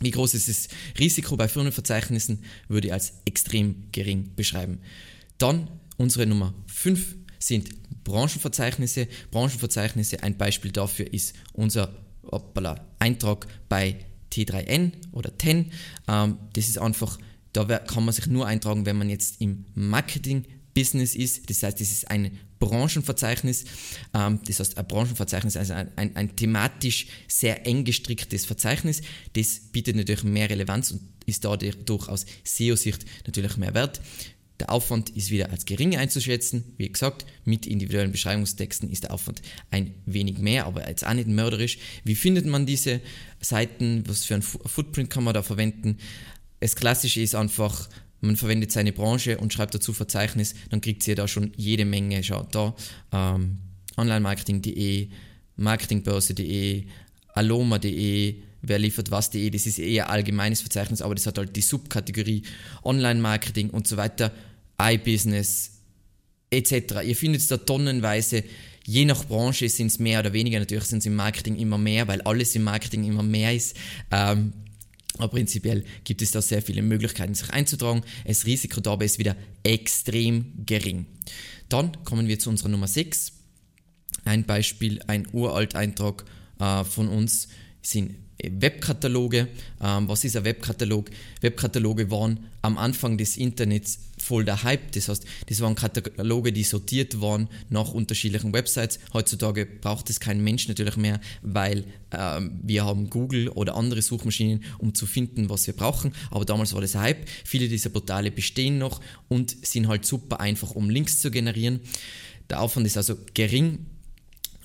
wie 0.00 0.10
groß 0.10 0.34
ist 0.34 0.48
das 0.48 0.68
Risiko 0.98 1.36
bei 1.36 1.48
Firmenverzeichnissen, 1.48 2.44
würde 2.68 2.88
ich 2.88 2.92
als 2.92 3.14
extrem 3.24 3.84
gering 3.92 4.34
beschreiben. 4.36 4.80
Dann 5.38 5.68
unsere 5.96 6.26
Nummer 6.26 6.54
5 6.66 7.16
sind 7.38 7.70
Branchenverzeichnisse. 8.04 9.08
Branchenverzeichnisse, 9.30 10.22
ein 10.22 10.36
Beispiel 10.36 10.72
dafür 10.72 11.12
ist 11.12 11.34
unser 11.52 11.94
hoppala, 12.30 12.86
Eintrag 12.98 13.46
bei 13.68 13.96
T3N 14.34 14.92
oder 15.12 15.36
TEN. 15.38 15.72
Ähm, 16.08 16.38
das 16.52 16.68
ist 16.68 16.78
einfach 16.78 17.18
da 17.54 17.78
kann 17.78 18.04
man 18.04 18.12
sich 18.12 18.26
nur 18.26 18.46
eintragen, 18.46 18.84
wenn 18.84 18.98
man 18.98 19.08
jetzt 19.08 19.40
im 19.40 19.64
Marketing-Business 19.74 21.14
ist. 21.14 21.48
Das 21.48 21.62
heißt, 21.62 21.80
es 21.80 21.92
ist 21.92 22.10
ein 22.10 22.36
Branchenverzeichnis. 22.58 23.64
Ähm, 24.12 24.40
das 24.46 24.58
heißt, 24.60 24.76
ein 24.76 24.86
Branchenverzeichnis, 24.86 25.56
also 25.56 25.72
ein, 25.72 25.90
ein, 25.96 26.16
ein 26.16 26.36
thematisch 26.36 27.06
sehr 27.28 27.66
eng 27.66 27.84
gestricktes 27.84 28.44
Verzeichnis. 28.44 29.02
Das 29.34 29.60
bietet 29.70 29.96
natürlich 29.96 30.24
mehr 30.24 30.50
Relevanz 30.50 30.90
und 30.90 31.00
ist 31.26 31.44
dadurch 31.44 32.08
aus 32.08 32.26
SEO-Sicht 32.42 33.04
natürlich 33.26 33.56
mehr 33.56 33.72
wert. 33.72 34.00
Der 34.60 34.70
Aufwand 34.70 35.10
ist 35.10 35.30
wieder 35.30 35.50
als 35.50 35.64
gering 35.64 35.96
einzuschätzen. 35.96 36.74
Wie 36.76 36.88
gesagt, 36.88 37.26
mit 37.44 37.66
individuellen 37.66 38.12
Beschreibungstexten 38.12 38.88
ist 38.88 39.02
der 39.02 39.12
Aufwand 39.12 39.42
ein 39.70 39.94
wenig 40.06 40.38
mehr, 40.38 40.66
aber 40.66 40.88
jetzt 40.88 41.04
auch 41.04 41.12
nicht 41.12 41.28
mörderisch. 41.28 41.78
Wie 42.04 42.14
findet 42.14 42.46
man 42.46 42.64
diese 42.64 43.00
Seiten? 43.40 44.04
Was 44.06 44.24
für 44.24 44.34
ein 44.34 44.42
Footprint 44.42 45.10
kann 45.10 45.24
man 45.24 45.34
da 45.34 45.42
verwenden? 45.42 45.98
Das 46.60 46.76
Klassische 46.76 47.20
ist 47.20 47.34
einfach, 47.34 47.88
man 48.20 48.36
verwendet 48.36 48.70
seine 48.70 48.92
Branche 48.92 49.38
und 49.38 49.52
schreibt 49.52 49.74
dazu 49.74 49.92
Verzeichnis, 49.92 50.54
dann 50.70 50.80
kriegt 50.80 51.06
ihr 51.08 51.16
da 51.16 51.26
schon 51.26 51.52
jede 51.56 51.84
Menge. 51.84 52.22
Schaut 52.22 52.54
da, 52.54 52.74
ähm, 53.12 53.58
onlinemarketing.de, 53.96 55.08
marketingbörse.de, 55.56 56.86
aloma.de, 57.34 58.36
wer 58.66 58.78
liefert 58.78 59.10
was.de, 59.10 59.50
das 59.50 59.66
ist 59.66 59.78
eher 59.78 60.10
allgemeines 60.10 60.60
Verzeichnis, 60.60 61.02
aber 61.02 61.14
das 61.14 61.26
hat 61.26 61.38
halt 61.38 61.54
die 61.56 61.62
Subkategorie 61.62 62.42
Online-Marketing 62.82 63.70
und 63.70 63.86
so 63.86 63.96
weiter, 63.96 64.32
iBusiness 64.80 65.70
etc. 66.50 67.02
Ihr 67.04 67.16
findet 67.16 67.50
da 67.50 67.56
tonnenweise 67.56 68.44
Je 68.86 69.06
nach 69.06 69.24
Branche 69.24 69.68
sind 69.68 69.86
es 69.86 69.98
mehr 69.98 70.20
oder 70.20 70.32
weniger, 70.34 70.58
natürlich 70.58 70.84
sind 70.84 70.98
es 70.98 71.06
im 71.06 71.14
Marketing 71.14 71.56
immer 71.56 71.78
mehr, 71.78 72.06
weil 72.06 72.20
alles 72.22 72.54
im 72.54 72.64
Marketing 72.64 73.04
immer 73.04 73.22
mehr 73.22 73.54
ist. 73.54 73.76
Ähm, 74.10 74.52
aber 75.16 75.28
prinzipiell 75.28 75.84
gibt 76.02 76.20
es 76.22 76.32
da 76.32 76.42
sehr 76.42 76.60
viele 76.60 76.82
Möglichkeiten, 76.82 77.34
sich 77.34 77.48
einzutragen. 77.50 78.02
Das 78.26 78.44
Risiko 78.44 78.80
dabei 78.80 79.06
ist 79.06 79.18
wieder 79.18 79.36
extrem 79.62 80.52
gering. 80.66 81.06
Dann 81.68 82.04
kommen 82.04 82.28
wir 82.28 82.38
zu 82.38 82.50
unserer 82.50 82.68
Nummer 82.68 82.88
6. 82.88 83.32
Ein 84.24 84.44
Beispiel, 84.44 85.00
ein 85.06 85.26
uralt 85.32 85.76
Eintrag 85.76 86.24
äh, 86.58 86.84
von 86.84 87.08
uns 87.08 87.48
sind 87.80 88.16
Webkataloge. 88.42 89.48
Ähm, 89.80 90.08
was 90.08 90.24
ist 90.24 90.36
ein 90.36 90.44
Webkatalog? 90.44 91.10
Webkataloge 91.40 92.10
waren 92.10 92.46
am 92.62 92.78
Anfang 92.78 93.18
des 93.18 93.36
Internets 93.36 93.98
voll 94.18 94.44
der 94.44 94.62
Hype. 94.62 94.92
Das 94.92 95.08
heißt, 95.08 95.24
das 95.46 95.60
waren 95.60 95.74
Kataloge, 95.74 96.52
die 96.52 96.64
sortiert 96.64 97.20
waren 97.20 97.48
nach 97.68 97.92
unterschiedlichen 97.92 98.52
Websites. 98.52 98.98
Heutzutage 99.12 99.66
braucht 99.66 100.10
es 100.10 100.20
kein 100.20 100.42
Mensch 100.42 100.68
natürlich 100.68 100.96
mehr, 100.96 101.20
weil 101.42 101.84
ähm, 102.10 102.60
wir 102.62 102.84
haben 102.84 103.10
Google 103.10 103.48
oder 103.50 103.76
andere 103.76 104.02
Suchmaschinen, 104.02 104.64
um 104.78 104.94
zu 104.94 105.06
finden, 105.06 105.48
was 105.48 105.66
wir 105.66 105.74
brauchen. 105.74 106.12
Aber 106.30 106.44
damals 106.44 106.72
war 106.74 106.80
das 106.80 106.94
Hype. 106.94 107.28
Viele 107.44 107.68
dieser 107.68 107.90
Portale 107.90 108.30
bestehen 108.30 108.78
noch 108.78 109.00
und 109.28 109.66
sind 109.66 109.88
halt 109.88 110.06
super 110.06 110.40
einfach, 110.40 110.72
um 110.72 110.90
Links 110.90 111.20
zu 111.20 111.30
generieren. 111.30 111.80
Der 112.50 112.60
Aufwand 112.60 112.86
ist 112.86 112.96
also 112.96 113.16
gering. 113.32 113.86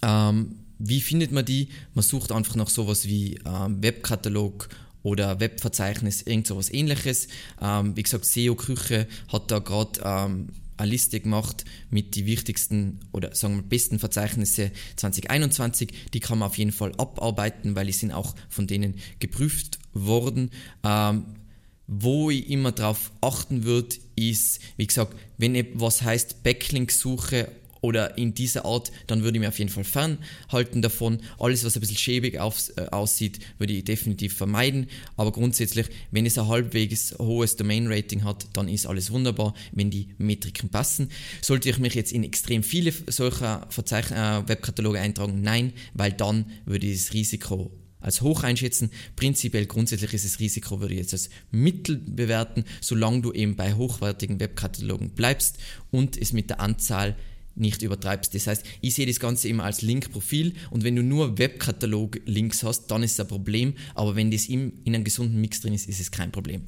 Ähm, 0.01 0.55
wie 0.79 1.01
findet 1.01 1.31
man 1.31 1.45
die? 1.45 1.67
Man 1.93 2.03
sucht 2.03 2.31
einfach 2.31 2.55
nach 2.55 2.69
sowas 2.69 3.05
wie 3.05 3.39
ähm, 3.45 3.83
Webkatalog 3.83 4.69
oder 5.03 5.39
Webverzeichnis, 5.39 6.23
irgend 6.23 6.47
sowas 6.47 6.71
ähnliches. 6.71 7.27
Ähm, 7.61 7.95
wie 7.95 8.03
gesagt, 8.03 8.25
SEO 8.25 8.55
Küche 8.55 9.07
hat 9.31 9.51
da 9.51 9.59
gerade 9.59 9.99
ähm, 10.03 10.47
eine 10.77 10.91
Liste 10.91 11.19
gemacht 11.19 11.65
mit 11.89 12.15
die 12.15 12.25
wichtigsten 12.25 12.99
oder 13.11 13.35
sagen 13.35 13.57
wir 13.57 13.63
besten 13.63 13.99
Verzeichnisse 13.99 14.71
2021. 14.95 15.91
Die 16.13 16.19
kann 16.19 16.39
man 16.39 16.47
auf 16.47 16.57
jeden 16.57 16.71
Fall 16.71 16.93
abarbeiten, 16.97 17.75
weil 17.75 17.87
die 17.87 17.93
sind 17.93 18.11
auch 18.11 18.35
von 18.49 18.65
denen 18.65 18.95
geprüft 19.19 19.79
worden. 19.93 20.51
Ähm, 20.83 21.25
wo 21.91 22.29
ich 22.29 22.49
immer 22.49 22.71
darauf 22.71 23.11
achten 23.19 23.63
würde, 23.63 23.95
ist, 24.15 24.59
wie 24.77 24.85
gesagt, 24.85 25.17
wenn 25.37 25.55
etwas 25.55 26.03
heißt 26.03 26.43
Backlink-Suche 26.43 27.49
oder 27.81 28.17
in 28.17 28.33
dieser 28.33 28.65
Art, 28.65 28.91
dann 29.07 29.23
würde 29.23 29.37
ich 29.37 29.41
mir 29.41 29.49
auf 29.49 29.59
jeden 29.59 29.71
Fall 29.71 29.83
fernhalten 29.83 30.81
davon. 30.81 31.19
Alles, 31.37 31.63
was 31.63 31.75
ein 31.75 31.79
bisschen 31.79 31.97
schäbig 31.97 32.39
auf, 32.39 32.71
äh, 32.75 32.87
aussieht, 32.87 33.39
würde 33.57 33.73
ich 33.73 33.83
definitiv 33.83 34.35
vermeiden. 34.35 34.87
Aber 35.15 35.31
grundsätzlich, 35.31 35.87
wenn 36.11 36.25
es 36.25 36.37
ein 36.37 36.47
halbwegs 36.47 37.15
hohes 37.17 37.55
Domain-Rating 37.55 38.23
hat, 38.23 38.47
dann 38.53 38.67
ist 38.67 38.85
alles 38.85 39.11
wunderbar, 39.11 39.53
wenn 39.71 39.89
die 39.89 40.09
Metriken 40.17 40.69
passen. 40.69 41.09
Sollte 41.41 41.69
ich 41.69 41.79
mich 41.79 41.95
jetzt 41.95 42.11
in 42.11 42.23
extrem 42.23 42.63
viele 42.63 42.93
solcher 43.07 43.67
Verzeichn 43.69 44.13
äh, 44.13 44.47
Webkataloge 44.47 44.99
eintragen? 44.99 45.41
Nein, 45.41 45.73
weil 45.93 46.11
dann 46.11 46.45
würde 46.65 46.87
ich 46.87 46.97
das 46.97 47.13
Risiko 47.13 47.71
als 48.01 48.21
hoch 48.21 48.43
einschätzen. 48.43 48.91
Prinzipiell 49.15 49.65
grundsätzlich 49.65 50.13
ist 50.13 50.25
das 50.25 50.39
Risiko, 50.39 50.79
würde 50.79 50.93
ich 50.93 51.01
jetzt 51.01 51.13
als 51.13 51.29
mittel 51.51 51.97
bewerten, 51.97 52.63
solange 52.81 53.21
du 53.21 53.33
eben 53.33 53.55
bei 53.55 53.73
hochwertigen 53.73 54.39
Webkatalogen 54.39 55.11
bleibst 55.11 55.57
und 55.91 56.17
es 56.17 56.33
mit 56.33 56.49
der 56.49 56.61
Anzahl 56.61 57.15
nicht 57.55 57.81
übertreibst. 57.81 58.33
Das 58.33 58.47
heißt, 58.47 58.63
ich 58.81 58.93
sehe 58.93 59.05
das 59.05 59.19
Ganze 59.19 59.49
immer 59.49 59.65
als 59.65 59.81
Link-Profil 59.81 60.53
und 60.69 60.83
wenn 60.83 60.95
du 60.95 61.03
nur 61.03 61.37
Webkatalog-Links 61.37 62.63
hast, 62.63 62.87
dann 62.87 63.03
ist 63.03 63.13
es 63.13 63.19
ein 63.19 63.27
Problem, 63.27 63.73
aber 63.95 64.15
wenn 64.15 64.31
das 64.31 64.47
in 64.47 64.73
einem 64.85 65.03
gesunden 65.03 65.39
Mix 65.41 65.61
drin 65.61 65.73
ist, 65.73 65.89
ist 65.89 65.99
es 65.99 66.11
kein 66.11 66.31
Problem. 66.31 66.61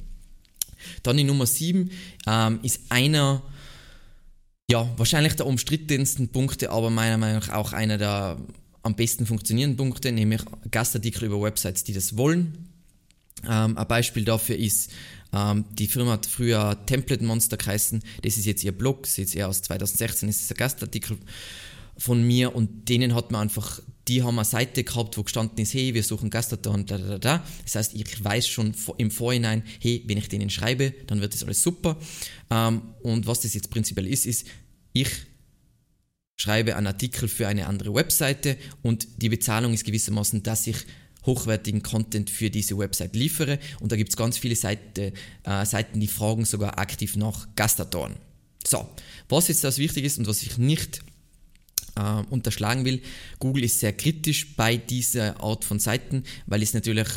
Dann 1.02 1.16
die 1.16 1.24
Nummer 1.24 1.46
7 1.46 1.90
ähm, 2.26 2.60
ist 2.62 2.82
einer, 2.88 3.42
ja, 4.70 4.88
wahrscheinlich 4.96 5.34
der 5.34 5.46
umstrittensten 5.46 6.28
Punkte, 6.28 6.70
aber 6.70 6.90
meiner 6.90 7.18
Meinung 7.18 7.40
nach 7.40 7.50
auch 7.50 7.72
einer 7.72 7.98
der 7.98 8.38
am 8.82 8.96
besten 8.96 9.26
funktionierenden 9.26 9.76
Punkte, 9.76 10.10
nämlich 10.10 10.42
Gastartikel 10.70 11.24
über 11.24 11.40
Websites, 11.40 11.84
die 11.84 11.92
das 11.92 12.16
wollen. 12.16 12.68
Ähm, 13.48 13.78
ein 13.78 13.88
Beispiel 13.88 14.24
dafür 14.24 14.56
ist 14.56 14.90
ähm, 15.32 15.64
die 15.72 15.86
Firma 15.86 16.12
hat 16.12 16.26
früher 16.26 16.78
Template 16.86 17.24
Monster 17.24 17.56
geheißen. 17.56 18.02
Das 18.22 18.36
ist 18.36 18.46
jetzt 18.46 18.64
ihr 18.64 18.72
Blog, 18.72 19.02
das 19.02 19.12
ist 19.12 19.18
jetzt 19.18 19.36
eher 19.36 19.48
aus 19.48 19.62
2016, 19.62 20.28
das 20.28 20.36
ist 20.36 20.50
ein 20.50 20.56
Gastartikel 20.56 21.18
von 21.96 22.22
mir 22.26 22.54
und 22.54 22.88
denen 22.88 23.14
hat 23.14 23.30
man 23.30 23.42
einfach, 23.42 23.80
die 24.08 24.22
haben 24.22 24.38
eine 24.38 24.44
Seite 24.44 24.82
gehabt, 24.82 25.16
wo 25.16 25.22
gestanden 25.22 25.58
ist, 25.58 25.74
hey, 25.74 25.94
wir 25.94 26.02
suchen 26.02 26.30
Gastautor 26.30 26.74
und 26.74 26.90
da, 26.90 26.98
da, 26.98 27.18
da. 27.18 27.44
Das 27.64 27.74
heißt, 27.74 27.94
ich 27.94 28.24
weiß 28.24 28.48
schon 28.48 28.74
im 28.98 29.10
Vorhinein, 29.10 29.62
hey, 29.80 30.02
wenn 30.06 30.18
ich 30.18 30.28
denen 30.28 30.50
schreibe, 30.50 30.92
dann 31.06 31.20
wird 31.20 31.34
das 31.34 31.44
alles 31.44 31.62
super. 31.62 31.96
Ähm, 32.50 32.82
und 33.02 33.26
was 33.26 33.40
das 33.40 33.54
jetzt 33.54 33.70
prinzipiell 33.70 34.06
ist, 34.06 34.26
ist, 34.26 34.46
ich 34.92 35.08
schreibe 36.36 36.76
einen 36.76 36.88
Artikel 36.88 37.28
für 37.28 37.46
eine 37.46 37.66
andere 37.66 37.94
Webseite 37.94 38.56
und 38.82 39.06
die 39.18 39.28
Bezahlung 39.28 39.72
ist 39.72 39.84
gewissermaßen, 39.84 40.42
dass 40.42 40.66
ich 40.66 40.76
hochwertigen 41.24 41.82
Content 41.82 42.30
für 42.30 42.50
diese 42.50 42.76
Website 42.78 43.14
liefere. 43.14 43.58
Und 43.80 43.92
da 43.92 43.96
gibt 43.96 44.10
es 44.10 44.16
ganz 44.16 44.38
viele 44.38 44.56
Seite, 44.56 45.12
äh, 45.44 45.66
Seiten, 45.66 46.00
die 46.00 46.08
fragen 46.08 46.44
sogar 46.44 46.78
aktiv 46.78 47.16
nach 47.16 47.48
Gastautoren. 47.56 48.16
So, 48.66 48.88
was 49.28 49.48
jetzt 49.48 49.64
das 49.64 49.78
wichtig 49.78 50.04
ist 50.04 50.18
und 50.18 50.26
was 50.26 50.42
ich 50.42 50.58
nicht 50.58 51.02
äh, 51.96 52.22
unterschlagen 52.30 52.84
will, 52.84 53.02
Google 53.38 53.64
ist 53.64 53.80
sehr 53.80 53.92
kritisch 53.92 54.54
bei 54.56 54.76
dieser 54.76 55.40
Art 55.42 55.64
von 55.64 55.78
Seiten, 55.78 56.24
weil 56.46 56.62
es 56.62 56.74
natürlich 56.74 57.08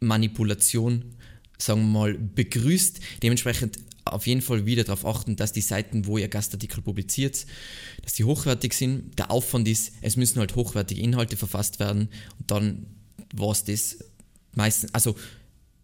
Manipulation, 0.00 1.14
sagen 1.58 1.80
wir 1.82 2.00
mal, 2.00 2.14
begrüßt. 2.14 3.00
Dementsprechend 3.22 3.78
auf 4.04 4.26
jeden 4.26 4.42
Fall 4.42 4.66
wieder 4.66 4.84
darauf 4.84 5.04
achten, 5.04 5.36
dass 5.36 5.52
die 5.52 5.60
Seiten, 5.60 6.06
wo 6.06 6.18
ihr 6.18 6.28
Gastartikel 6.28 6.82
publiziert, 6.82 7.46
dass 8.02 8.14
die 8.14 8.24
hochwertig 8.24 8.72
sind. 8.72 9.18
Der 9.18 9.30
Aufwand 9.30 9.66
ist, 9.68 9.92
es 10.00 10.16
müssen 10.16 10.38
halt 10.38 10.54
hochwertige 10.54 11.00
Inhalte 11.00 11.36
verfasst 11.36 11.80
werden 11.80 12.08
und 12.38 12.50
dann 12.50 12.86
was 13.34 13.64
das 13.64 13.98
meistens, 14.54 14.92
also 14.94 15.16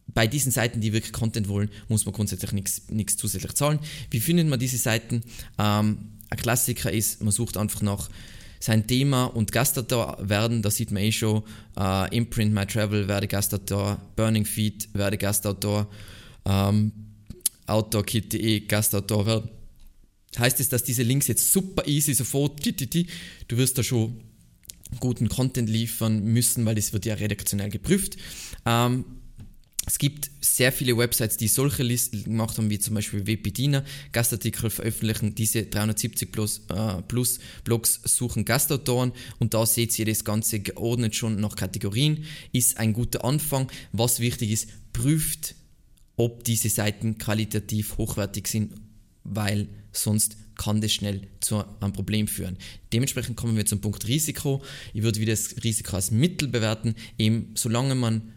bei 0.08 0.26
diesen 0.26 0.52
Seiten, 0.52 0.80
die 0.80 0.92
wirklich 0.92 1.12
Content 1.12 1.48
wollen, 1.48 1.70
muss 1.88 2.04
man 2.04 2.14
grundsätzlich 2.14 2.52
nichts 2.52 3.16
zusätzlich 3.16 3.54
zahlen. 3.54 3.78
Wie 4.10 4.20
findet 4.20 4.48
man 4.48 4.58
diese 4.58 4.76
Seiten? 4.76 5.22
Ähm, 5.58 5.98
ein 6.28 6.38
Klassiker 6.38 6.92
ist, 6.92 7.22
man 7.22 7.32
sucht 7.32 7.56
einfach 7.56 7.82
nach 7.82 8.10
sein 8.58 8.86
Thema 8.86 9.24
und 9.24 9.52
Gastautor 9.52 10.18
werden, 10.20 10.62
da 10.62 10.70
sieht 10.70 10.92
man 10.92 11.02
eh 11.02 11.12
schon, 11.12 11.42
äh, 11.76 12.16
Imprint 12.16 12.54
My 12.54 12.64
Travel 12.64 13.08
werde 13.08 13.26
Gastautor, 13.26 14.00
Burning 14.16 14.44
Feed 14.44 14.88
werde 14.94 15.18
Gastautor, 15.18 15.88
ähm, 16.44 16.92
OutdoorKit.de 17.66 18.60
Gastautor 18.66 19.26
werden. 19.26 19.50
Heißt 20.38 20.60
es, 20.60 20.68
dass 20.68 20.84
diese 20.84 21.02
Links 21.02 21.26
jetzt 21.26 21.52
super 21.52 21.86
easy 21.86 22.14
sofort, 22.14 22.64
du 22.64 23.56
wirst 23.56 23.76
da 23.76 23.82
schon 23.82 24.20
guten 25.02 25.28
Content 25.28 25.68
liefern 25.68 26.24
müssen, 26.24 26.64
weil 26.64 26.76
das 26.76 26.92
wird 26.92 27.04
ja 27.04 27.14
redaktionell 27.14 27.68
geprüft. 27.68 28.16
Ähm, 28.64 29.04
es 29.84 29.98
gibt 29.98 30.30
sehr 30.40 30.70
viele 30.70 30.96
Websites, 30.96 31.36
die 31.36 31.48
solche 31.48 31.82
Listen 31.82 32.22
gemacht 32.22 32.56
haben, 32.56 32.70
wie 32.70 32.78
zum 32.78 32.94
Beispiel 32.94 33.26
Webedina. 33.26 33.84
Gastartikel 34.12 34.70
veröffentlichen 34.70 35.34
diese 35.34 35.64
370 35.64 36.30
plus, 36.30 36.62
äh, 36.68 37.02
plus 37.02 37.40
Blogs 37.64 38.00
suchen 38.04 38.44
Gastautoren 38.44 39.10
und 39.40 39.54
da 39.54 39.66
seht 39.66 39.98
ihr 39.98 40.06
das 40.06 40.24
Ganze 40.24 40.60
geordnet 40.60 41.16
schon 41.16 41.40
nach 41.40 41.56
Kategorien. 41.56 42.24
Ist 42.52 42.78
ein 42.78 42.92
guter 42.92 43.24
Anfang. 43.24 43.72
Was 43.90 44.20
wichtig 44.20 44.52
ist, 44.52 44.68
prüft, 44.92 45.56
ob 46.16 46.44
diese 46.44 46.68
Seiten 46.68 47.18
qualitativ 47.18 47.98
hochwertig 47.98 48.46
sind, 48.46 48.74
weil 49.24 49.66
sonst 49.90 50.36
kann 50.56 50.80
das 50.80 50.92
schnell 50.92 51.28
zu 51.40 51.64
einem 51.80 51.92
Problem 51.92 52.28
führen. 52.28 52.56
Dementsprechend 52.92 53.36
kommen 53.36 53.56
wir 53.56 53.66
zum 53.66 53.80
Punkt 53.80 54.06
Risiko. 54.06 54.62
Ich 54.92 55.02
würde 55.02 55.20
wieder 55.20 55.32
das 55.32 55.56
Risiko 55.64 55.96
als 55.96 56.10
Mittel 56.10 56.48
bewerten, 56.48 56.94
eben 57.18 57.52
solange 57.54 57.94
man 57.94 58.32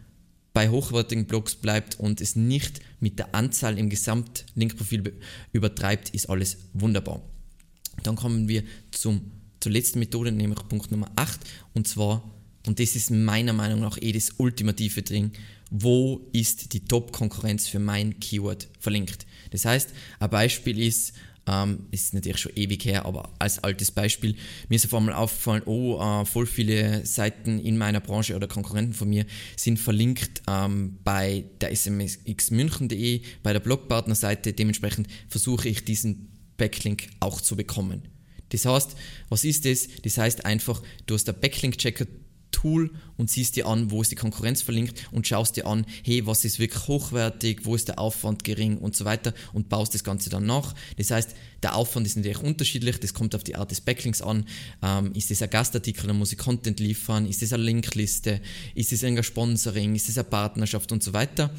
bei 0.56 0.70
hochwertigen 0.70 1.26
Blogs 1.26 1.54
bleibt 1.54 2.00
und 2.00 2.22
es 2.22 2.34
nicht 2.34 2.80
mit 2.98 3.18
der 3.18 3.34
Anzahl 3.34 3.78
im 3.78 3.90
Gesamt-Linkprofil 3.90 5.12
übertreibt, 5.52 6.08
ist 6.10 6.30
alles 6.30 6.56
wunderbar. 6.72 7.20
Dann 8.02 8.16
kommen 8.16 8.48
wir 8.48 8.64
zum, 8.90 9.32
zur 9.60 9.72
letzten 9.72 9.98
Methode, 9.98 10.32
nämlich 10.32 10.66
Punkt 10.66 10.90
Nummer 10.90 11.10
8, 11.16 11.40
und 11.74 11.86
zwar, 11.86 12.24
und 12.66 12.80
das 12.80 12.96
ist 12.96 13.10
meiner 13.10 13.52
Meinung 13.52 13.80
nach 13.80 13.98
eh 14.00 14.12
das 14.12 14.30
ultimative 14.38 15.02
Ding, 15.02 15.32
wo 15.70 16.26
ist 16.32 16.72
die 16.72 16.80
Top-Konkurrenz 16.80 17.68
für 17.68 17.78
mein 17.78 18.18
Keyword 18.18 18.68
verlinkt. 18.78 19.26
Das 19.50 19.66
heißt, 19.66 19.90
ein 20.20 20.30
Beispiel 20.30 20.78
ist, 20.78 21.12
ähm, 21.46 21.86
ist 21.90 22.14
natürlich 22.14 22.38
schon 22.38 22.52
ewig 22.56 22.84
her, 22.84 23.06
aber 23.06 23.30
als 23.38 23.62
altes 23.62 23.90
Beispiel, 23.90 24.36
mir 24.68 24.76
ist 24.76 24.86
auf 24.86 24.94
einmal 24.94 25.14
aufgefallen, 25.14 25.62
oh, 25.66 26.00
äh, 26.00 26.24
voll 26.24 26.46
viele 26.46 27.06
Seiten 27.06 27.58
in 27.58 27.78
meiner 27.78 28.00
Branche 28.00 28.34
oder 28.34 28.48
Konkurrenten 28.48 28.94
von 28.94 29.08
mir 29.08 29.26
sind 29.56 29.78
verlinkt 29.78 30.42
ähm, 30.48 30.98
bei 31.04 31.44
der 31.60 31.74
smxmünchen.de, 31.74 33.22
bei 33.42 33.52
der 33.52 33.60
Blogpartnerseite. 33.60 34.52
Dementsprechend 34.52 35.08
versuche 35.28 35.68
ich 35.68 35.84
diesen 35.84 36.32
Backlink 36.56 37.08
auch 37.20 37.40
zu 37.40 37.56
bekommen. 37.56 38.02
Das 38.50 38.64
heißt, 38.64 38.96
was 39.28 39.44
ist 39.44 39.64
das? 39.64 39.88
Das 40.02 40.18
heißt 40.18 40.44
einfach, 40.44 40.82
du 41.06 41.14
hast 41.14 41.28
einen 41.28 41.40
Backlink-Checker 41.40 42.06
Tool 42.56 42.90
und 43.18 43.28
siehst 43.30 43.54
dir 43.56 43.66
an, 43.66 43.90
wo 43.90 44.00
ist 44.00 44.10
die 44.10 44.16
Konkurrenz 44.16 44.62
verlinkt 44.62 45.08
und 45.12 45.26
schaust 45.26 45.56
dir 45.56 45.66
an, 45.66 45.84
hey, 46.02 46.26
was 46.26 46.42
ist 46.44 46.58
wirklich 46.58 46.88
hochwertig, 46.88 47.60
wo 47.64 47.74
ist 47.74 47.88
der 47.88 47.98
Aufwand 47.98 48.44
gering 48.44 48.78
und 48.78 48.96
so 48.96 49.04
weiter 49.04 49.34
und 49.52 49.68
baust 49.68 49.92
das 49.92 50.04
Ganze 50.04 50.30
dann 50.30 50.46
nach. 50.46 50.74
Das 50.96 51.10
heißt, 51.10 51.34
der 51.62 51.74
Aufwand 51.74 52.06
ist 52.06 52.16
natürlich 52.16 52.38
unterschiedlich, 52.38 52.98
das 52.98 53.12
kommt 53.12 53.34
auf 53.34 53.44
die 53.44 53.56
Art 53.56 53.70
des 53.70 53.82
Backlinks 53.82 54.22
an. 54.22 54.46
Ähm, 54.82 55.12
ist 55.12 55.30
das 55.30 55.42
ein 55.42 55.50
Gastartikel, 55.50 56.06
dann 56.06 56.16
muss 56.16 56.32
ich 56.32 56.38
Content 56.38 56.80
liefern, 56.80 57.26
ist 57.26 57.42
das 57.42 57.52
eine 57.52 57.62
Linkliste, 57.62 58.40
ist 58.74 58.90
das 58.90 59.04
ein 59.04 59.22
Sponsoring, 59.22 59.94
ist 59.94 60.08
das 60.08 60.16
eine 60.16 60.24
Partnerschaft 60.24 60.92
und 60.92 61.02
so 61.02 61.12
weiter. 61.12 61.50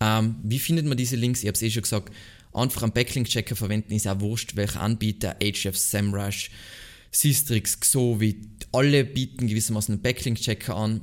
Ähm, 0.00 0.36
wie 0.44 0.60
findet 0.60 0.86
man 0.86 0.96
diese 0.96 1.16
Links? 1.16 1.40
Ich 1.40 1.48
habe 1.48 1.56
es 1.56 1.62
eh 1.62 1.70
schon 1.70 1.82
gesagt, 1.82 2.12
einfach 2.52 2.84
einen 2.84 2.92
Backlink-Checker 2.92 3.56
verwenden, 3.56 3.92
ist 3.92 4.06
auch 4.06 4.20
wurscht, 4.20 4.54
welcher 4.54 4.82
Anbieter, 4.82 5.36
HF, 5.42 5.76
SEMrush, 5.76 6.50
Sistrix, 7.14 7.78
Xovi, 7.78 8.40
alle 8.72 9.04
bieten 9.04 9.46
gewissermaßen 9.46 9.94
einen 9.94 10.02
Backlink-Checker 10.02 10.76
an. 10.76 11.00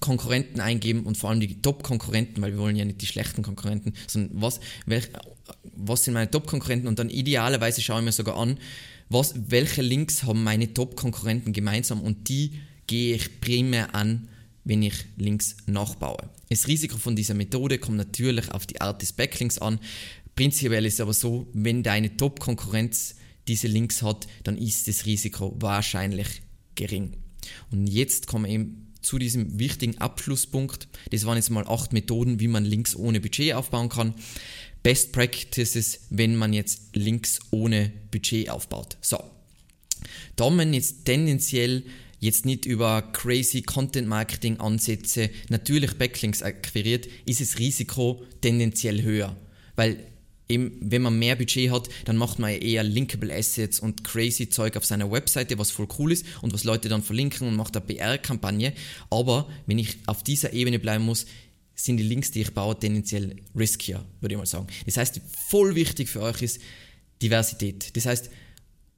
Konkurrenten 0.00 0.60
eingeben 0.60 1.04
und 1.04 1.16
vor 1.16 1.30
allem 1.30 1.40
die 1.40 1.60
Top-Konkurrenten, 1.60 2.42
weil 2.42 2.52
wir 2.52 2.58
wollen 2.58 2.76
ja 2.76 2.84
nicht 2.84 3.02
die 3.02 3.06
schlechten 3.06 3.42
Konkurrenten, 3.42 3.92
sondern 4.06 4.40
was, 4.40 4.60
welch, 4.86 5.08
was 5.76 6.04
sind 6.04 6.14
meine 6.14 6.30
Top-Konkurrenten 6.30 6.88
und 6.88 6.98
dann 6.98 7.10
idealerweise 7.10 7.82
schaue 7.82 7.98
ich 7.98 8.04
mir 8.04 8.12
sogar 8.12 8.36
an, 8.38 8.58
was, 9.10 9.34
welche 9.48 9.82
Links 9.82 10.22
haben 10.22 10.42
meine 10.42 10.72
Top-Konkurrenten 10.72 11.52
gemeinsam 11.52 12.00
und 12.00 12.28
die 12.28 12.60
gehe 12.86 13.14
ich 13.16 13.40
primär 13.40 13.94
an, 13.94 14.28
wenn 14.64 14.82
ich 14.82 14.94
Links 15.16 15.56
nachbaue. 15.66 16.30
Das 16.48 16.66
Risiko 16.66 16.96
von 16.96 17.14
dieser 17.14 17.34
Methode 17.34 17.78
kommt 17.78 17.98
natürlich 17.98 18.50
auf 18.52 18.66
die 18.66 18.80
Art 18.80 19.02
des 19.02 19.12
Backlinks 19.12 19.58
an. 19.58 19.78
Prinzipiell 20.34 20.86
ist 20.86 20.94
es 20.94 21.00
aber 21.00 21.12
so, 21.12 21.46
wenn 21.52 21.82
deine 21.82 22.16
Top-Konkurrenz 22.16 23.16
diese 23.48 23.68
Links 23.68 24.02
hat, 24.02 24.26
dann 24.42 24.58
ist 24.58 24.88
das 24.88 25.06
Risiko 25.06 25.54
wahrscheinlich 25.58 26.42
gering. 26.74 27.16
Und 27.70 27.86
jetzt 27.86 28.26
kommen 28.26 28.46
wir 28.46 28.52
eben 28.52 28.92
zu 29.02 29.18
diesem 29.18 29.58
wichtigen 29.58 29.98
Abschlusspunkt. 29.98 30.88
Das 31.10 31.26
waren 31.26 31.36
jetzt 31.36 31.50
mal 31.50 31.66
acht 31.66 31.92
Methoden, 31.92 32.40
wie 32.40 32.48
man 32.48 32.64
Links 32.64 32.96
ohne 32.96 33.20
Budget 33.20 33.54
aufbauen 33.54 33.88
kann. 33.88 34.14
Best 34.82 35.12
Practices, 35.12 36.00
wenn 36.10 36.36
man 36.36 36.52
jetzt 36.52 36.96
Links 36.96 37.40
ohne 37.50 37.92
Budget 38.10 38.50
aufbaut. 38.50 38.96
So, 39.00 39.22
da 40.36 40.50
man 40.50 40.74
jetzt 40.74 41.04
tendenziell 41.04 41.84
jetzt 42.20 42.46
nicht 42.46 42.64
über 42.64 43.02
crazy 43.12 43.62
Content 43.62 44.08
Marketing 44.08 44.58
Ansätze 44.58 45.30
natürlich 45.50 45.98
Backlinks 45.98 46.42
akquiriert, 46.42 47.06
ist 47.26 47.40
das 47.40 47.58
Risiko 47.58 48.24
tendenziell 48.40 49.02
höher. 49.02 49.36
Weil 49.76 50.06
eben, 50.48 50.76
wenn 50.80 51.02
man 51.02 51.18
mehr 51.18 51.36
Budget 51.36 51.70
hat, 51.70 51.88
dann 52.04 52.16
macht 52.16 52.38
man 52.38 52.50
eher 52.50 52.82
Linkable 52.82 53.34
Assets 53.34 53.80
und 53.80 54.04
crazy 54.04 54.48
Zeug 54.48 54.76
auf 54.76 54.84
seiner 54.84 55.10
Webseite, 55.10 55.58
was 55.58 55.70
voll 55.70 55.88
cool 55.98 56.12
ist 56.12 56.26
und 56.42 56.52
was 56.52 56.64
Leute 56.64 56.88
dann 56.88 57.02
verlinken 57.02 57.48
und 57.48 57.56
macht 57.56 57.76
eine 57.76 57.86
PR-Kampagne. 57.86 58.72
Aber 59.10 59.48
wenn 59.66 59.78
ich 59.78 59.98
auf 60.06 60.22
dieser 60.22 60.52
Ebene 60.52 60.78
bleiben 60.78 61.04
muss, 61.04 61.26
sind 61.74 61.96
die 61.96 62.04
Links, 62.04 62.30
die 62.30 62.42
ich 62.42 62.54
baue, 62.54 62.78
tendenziell 62.78 63.36
riskier, 63.56 64.04
würde 64.20 64.34
ich 64.34 64.38
mal 64.38 64.46
sagen. 64.46 64.68
Das 64.86 64.96
heißt, 64.96 65.20
voll 65.48 65.74
wichtig 65.74 66.08
für 66.08 66.20
euch 66.20 66.42
ist 66.42 66.60
Diversität. 67.20 67.96
Das 67.96 68.06
heißt, 68.06 68.30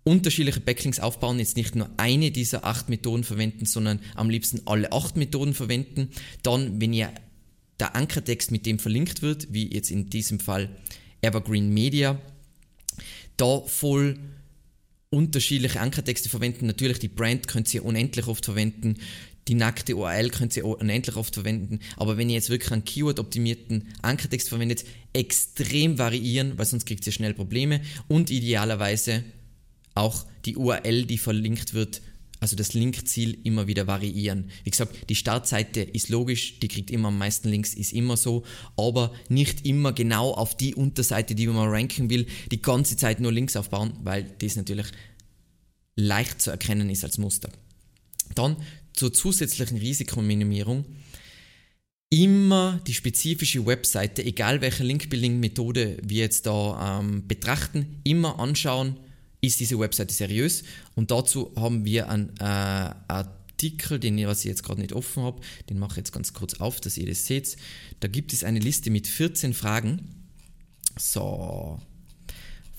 unterschiedliche 0.05 0.61
Backlinks 0.61 1.01
aufbauen, 1.01 1.39
jetzt 1.39 1.57
nicht 1.57 1.75
nur 1.75 1.91
eine 1.97 2.31
dieser 2.31 2.65
acht 2.65 2.89
Methoden 2.89 3.25
verwenden, 3.25 3.67
sondern 3.67 4.01
am 4.15 4.31
liebsten 4.31 4.63
alle 4.67 4.93
acht 4.93 5.17
Methoden 5.17 5.55
verwenden. 5.55 6.11
Dann, 6.43 6.81
wenn 6.81 6.93
ihr 6.93 7.13
der 7.81 7.97
Ankertext 7.97 8.51
mit 8.51 8.67
dem 8.67 8.79
verlinkt 8.79 9.23
wird, 9.23 9.53
wie 9.53 9.73
jetzt 9.73 9.91
in 9.91 10.09
diesem 10.09 10.39
Fall 10.39 10.71
Evergreen 11.27 11.73
Media, 11.73 12.19
da 13.37 13.61
voll 13.67 14.19
unterschiedliche 15.11 15.81
Ankertexte 15.81 16.29
verwenden. 16.29 16.67
Natürlich, 16.67 16.99
die 16.99 17.09
Brand 17.09 17.49
könnt 17.49 17.73
ihr 17.75 17.85
unendlich 17.85 18.27
oft 18.27 18.45
verwenden. 18.45 18.97
Die 19.49 19.55
nackte 19.55 19.97
URL 19.97 20.31
könnt 20.31 20.57
ihr 20.57 20.65
unendlich 20.65 21.17
oft 21.17 21.35
verwenden. 21.35 21.79
Aber 21.97 22.17
wenn 22.17 22.29
ihr 22.29 22.35
jetzt 22.35 22.51
wirklich 22.51 22.73
einen 22.73 22.85
Keyword-optimierten 22.85 23.89
Ankertext 24.03 24.49
verwendet, 24.49 24.85
extrem 25.13 25.99
variieren, 25.99 26.59
weil 26.59 26.67
sonst 26.67 26.87
kriegt 26.87 27.07
ihr 27.07 27.13
schnell 27.13 27.35
Probleme. 27.35 27.81
Und 28.09 28.31
idealerweise 28.31 29.25
auch 29.95 30.27
die 30.45 30.57
URL, 30.57 31.07
die 31.07 31.19
verlinkt 31.19 31.75
wird, 31.75 32.03
also 32.41 32.57
das 32.57 32.75
Linkziel 32.75 33.39
immer 33.45 33.67
wieder 33.67 33.87
variieren. 33.87 34.51
Wie 34.65 34.71
gesagt, 34.71 35.09
die 35.09 35.15
Startseite 35.15 35.81
ist 35.81 36.09
logisch, 36.09 36.59
die 36.61 36.69
kriegt 36.69 36.91
immer 36.91 37.09
am 37.09 37.19
meisten 37.19 37.49
Links, 37.49 37.75
ist 37.75 37.93
immer 37.93 38.17
so, 38.17 38.45
aber 38.77 39.13
nicht 39.29 39.67
immer 39.67 39.93
genau 39.93 40.33
auf 40.33 40.57
die 40.57 40.75
Unterseite, 40.75 41.35
die 41.35 41.47
man 41.47 41.69
ranken 41.69 42.11
will, 42.11 42.27
die 42.51 42.61
ganze 42.61 42.97
Zeit 42.97 43.21
nur 43.21 43.33
Links 43.33 43.57
aufbauen, 43.57 43.95
weil 44.03 44.25
das 44.39 44.57
natürlich 44.57 44.87
leicht 45.97 46.43
zu 46.43 46.51
erkennen 46.51 46.91
ist 46.91 47.05
als 47.05 47.19
Muster. 47.19 47.51
Dann 48.35 48.57
zur 48.93 49.13
zusätzlichen 49.13 49.79
Risikominimierung. 49.79 50.85
Immer 52.09 52.81
die 52.87 52.95
spezifische 52.95 53.67
Webseite, 53.67 54.25
egal 54.25 54.61
welche 54.61 54.85
Link-Building-Methode 54.85 55.99
wir 56.03 56.23
jetzt 56.23 56.47
da 56.47 57.01
ähm, 57.01 57.27
betrachten, 57.27 58.01
immer 58.05 58.39
anschauen, 58.39 58.97
ist 59.47 59.61
diese 59.61 59.79
Webseite 59.79 60.13
seriös? 60.13 60.65
Und 60.95 61.11
dazu 61.11 61.53
haben 61.57 61.85
wir 61.85 62.09
einen 62.09 62.31
äh, 62.39 62.43
Artikel, 63.09 63.99
den 63.99 64.27
was 64.27 64.41
ich 64.41 64.47
jetzt 64.47 64.63
gerade 64.63 64.81
nicht 64.81 64.93
offen 64.93 65.23
habe, 65.23 65.41
den 65.71 65.79
mache 65.79 65.93
ich 65.93 65.97
jetzt 65.99 66.13
ganz 66.13 66.33
kurz 66.33 66.55
auf, 66.55 66.81
dass 66.81 66.97
ihr 66.97 67.07
das 67.07 67.27
seht. 67.27 67.57
Da 68.01 68.09
gibt 68.09 68.33
es 68.33 68.45
eine 68.45 68.59
Liste 68.59 68.91
mit 68.91 69.07
14 69.07 69.55
Fragen. 69.55 70.27
So, 70.99 71.81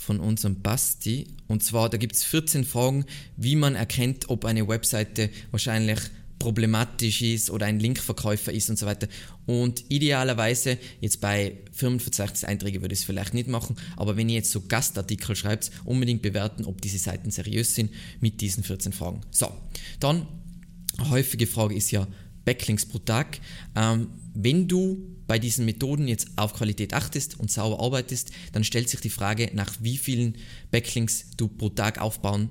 von 0.08 0.20
unserem 0.22 0.62
Basti. 0.62 1.28
Und 1.48 1.64
zwar, 1.64 1.90
da 1.90 1.98
gibt 1.98 2.16
es 2.16 2.24
14 2.24 2.64
Fragen, 2.64 3.06
wie 3.36 3.56
man 3.56 3.76
erkennt, 3.76 4.30
ob 4.30 4.46
eine 4.46 4.68
Webseite 4.68 5.30
wahrscheinlich 5.52 6.00
problematisch 6.40 7.22
ist 7.22 7.50
oder 7.50 7.66
ein 7.66 7.80
Linkverkäufer 7.80 8.52
ist 8.52 8.70
und 8.70 8.78
so 8.78 8.86
weiter. 8.86 9.08
Und 9.46 9.84
idealerweise, 9.90 10.78
jetzt 11.02 11.22
bei 11.22 11.58
Firmenverzeichniseinträgen 11.72 12.82
würde 12.82 12.94
ich 12.94 13.00
es 13.00 13.06
vielleicht 13.06 13.34
nicht 13.34 13.48
machen, 13.48 13.76
aber 13.96 14.18
wenn 14.18 14.30
ihr 14.30 14.36
jetzt 14.36 14.52
so 14.52 14.62
Gastartikel 14.62 15.36
schreibt, 15.36 15.72
unbedingt 15.86 16.22
bewerten, 16.22 16.66
ob 16.66 16.82
diese 16.82 16.98
Seiten 17.00 17.32
seriös 17.32 17.76
sind 17.76 17.92
mit 18.20 18.42
diesen 18.42 18.64
14 18.64 18.94
Fragen. 18.94 19.22
So, 19.32 19.52
dann, 20.00 20.28
eine 20.98 21.10
häufige 21.10 21.48
Frage 21.48 21.76
ist 21.76 21.92
ja 21.92 22.08
Backlinks 22.46 22.86
pro 22.86 23.00
Tag. 23.00 23.40
Ähm, 23.76 24.10
wenn 24.34 24.68
du 24.68 25.16
bei 25.28 25.40
diesen 25.40 25.66
Methoden 25.66 26.08
jetzt 26.08 26.30
auf 26.38 26.54
Qualität 26.54 26.94
achtest 26.94 27.40
und 27.40 27.52
sauber 27.52 27.84
arbeitest, 27.84 28.32
dann 28.54 28.64
stellt 28.64 28.90
sich 28.90 29.02
die 29.02 29.10
Frage, 29.10 29.52
nach 29.54 29.74
wie 29.82 29.98
vielen 29.98 30.38
Backlinks 30.72 31.26
du 31.36 31.48
pro 31.50 31.70
Tag 31.70 32.00
aufbauen 32.00 32.50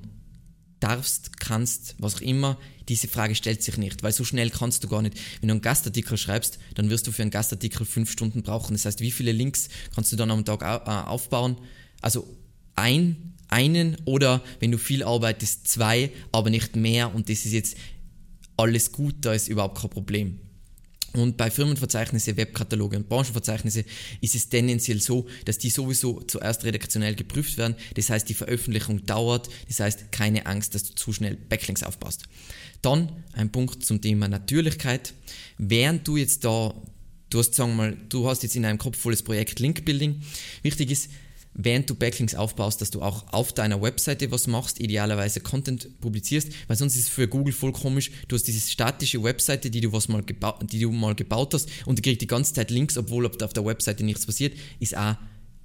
darfst, 0.81 1.39
kannst, 1.41 1.95
was 1.99 2.17
auch 2.17 2.21
immer, 2.21 2.59
diese 2.89 3.09
Frage 3.09 3.35
stellt 3.35 3.63
sich 3.63 3.77
nicht, 3.79 4.03
weil 4.03 4.13
so 4.13 4.25
schnell 4.25 4.51
kannst 4.51 4.85
du 4.85 4.89
gar 4.89 5.03
nicht. 5.03 5.17
Wenn 5.41 5.49
du 5.49 5.55
einen 5.55 5.63
Gastartikel 5.63 6.17
schreibst, 6.17 6.59
dann 6.75 6.91
wirst 6.91 7.07
du 7.07 7.13
für 7.13 7.23
einen 7.23 7.31
Gastartikel 7.31 7.85
fünf 7.85 8.11
Stunden 8.11 8.43
brauchen. 8.43 8.75
Das 8.75 8.85
heißt, 8.85 9.01
wie 9.01 9.11
viele 9.11 9.33
Links 9.33 9.69
kannst 9.95 10.13
du 10.13 10.17
dann 10.17 10.31
am 10.31 10.45
Tag 10.45 10.63
äh, 10.63 10.91
aufbauen? 10.91 11.57
Also 12.01 12.29
ein, 12.77 13.35
einen 13.49 13.97
oder 14.05 14.43
wenn 14.61 14.71
du 14.71 14.79
viel 14.79 15.03
arbeitest, 15.03 15.67
zwei, 15.67 16.13
aber 16.33 16.51
nicht 16.51 16.77
mehr 16.77 17.15
und 17.15 17.29
das 17.29 17.45
ist 17.45 17.53
jetzt 17.53 17.77
alles 18.57 18.93
gut, 18.93 19.17
da 19.21 19.33
ist 19.33 19.49
überhaupt 19.49 19.79
kein 19.79 19.91
Problem. 19.91 20.39
Und 21.17 21.37
bei 21.39 21.51
Firmenverzeichnisse, 21.51 22.37
Webkataloge 22.37 22.97
und 22.99 23.09
Branchenverzeichnisse 23.09 23.85
ist 24.21 24.35
es 24.35 24.49
tendenziell 24.49 25.01
so, 25.01 25.27
dass 25.47 25.57
die 25.57 25.71
sowieso 25.71 26.21
zuerst 26.21 26.65
redaktionell 26.65 27.15
geprüft 27.15 27.57
werden. 27.57 27.75
Das 27.95 28.11
heißt, 28.11 28.29
die 28.29 28.35
Veröffentlichung 28.35 29.07
dauert. 29.07 29.49
Das 29.67 29.81
heißt, 29.81 30.13
keine 30.13 30.47
Angst, 30.47 30.75
dass 30.75 30.85
du 30.85 30.95
zu 30.95 31.13
schnell 31.13 31.37
Backlinks 31.37 31.83
aufbaust. 31.83 32.25
Dann 32.83 33.11
ein 33.33 33.51
Punkt 33.51 33.85
zum 33.85 34.01
Thema 34.03 34.29
Natürlichkeit. 34.29 35.15
Während 35.57 36.07
du 36.07 36.19
jetzt 36.19 36.45
da, 36.45 36.75
du 37.31 37.39
hast, 37.39 37.55
sagen 37.55 37.71
wir 37.71 37.77
mal, 37.77 37.97
du 38.11 38.29
hast 38.29 38.43
jetzt 38.43 38.55
in 38.55 38.67
einem 38.67 38.79
Kopf 38.79 38.99
volles 38.99 39.23
Projekt 39.23 39.59
Linkbuilding. 39.59 40.21
Wichtig 40.63 40.91
ist, 40.91 41.11
während 41.59 41.89
du 41.89 41.95
Backlinks 41.95 42.35
aufbaust, 42.35 42.81
dass 42.83 42.91
du 42.91 43.01
auch 43.01 43.33
auf 43.33 43.53
deiner 43.53 43.81
Webseite 43.81 44.31
was 44.31 44.47
machst, 44.47 44.79
idealerweise 44.79 45.41
Content 45.41 46.01
publizierst, 46.01 46.51
weil 46.69 46.77
sonst 46.77 46.97
ist 46.97 47.05
es 47.05 47.09
für 47.09 47.29
Google 47.29 47.55
voll 47.55 47.73
komisch. 47.73 48.11
Du 48.29 48.37
hast 48.37 48.45
diese 48.45 48.71
statische 48.71 49.23
Webseite, 49.23 49.71
die 49.71 49.81
du, 49.81 49.93
was 49.93 50.09
mal, 50.09 50.23
die 50.23 50.81
du 50.81 50.93
mal 50.93 51.15
gebaut 51.15 51.55
hast 51.55 51.69
und 51.87 51.99
die 51.99 52.03
kriegt 52.03 52.21
die 52.21 52.27
ganze 52.27 52.53
Zeit 52.53 52.71
Links, 52.71 52.99
obwohl 52.99 53.27
auf 53.27 53.53
der 53.53 53.65
Webseite 53.65 54.05
nichts 54.05 54.27
passiert, 54.27 54.57
ist 54.81 54.97
auch, 54.97 55.17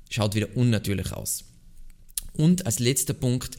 schaut 0.10 0.34
wieder 0.34 0.56
unnatürlich 0.56 1.12
aus. 1.12 1.44
Und 2.34 2.66
als 2.66 2.80
letzter 2.80 3.14
Punkt, 3.14 3.58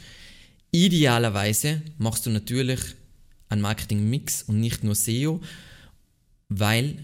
idealerweise 0.71 1.83
machst 1.99 2.25
du 2.25 2.31
natürlich 2.31 2.81
einen 3.51 3.61
Marketing-Mix 3.61 4.45
und 4.45 4.59
nicht 4.59 4.83
nur 4.83 4.95
SEO, 4.95 5.43
weil 6.49 6.97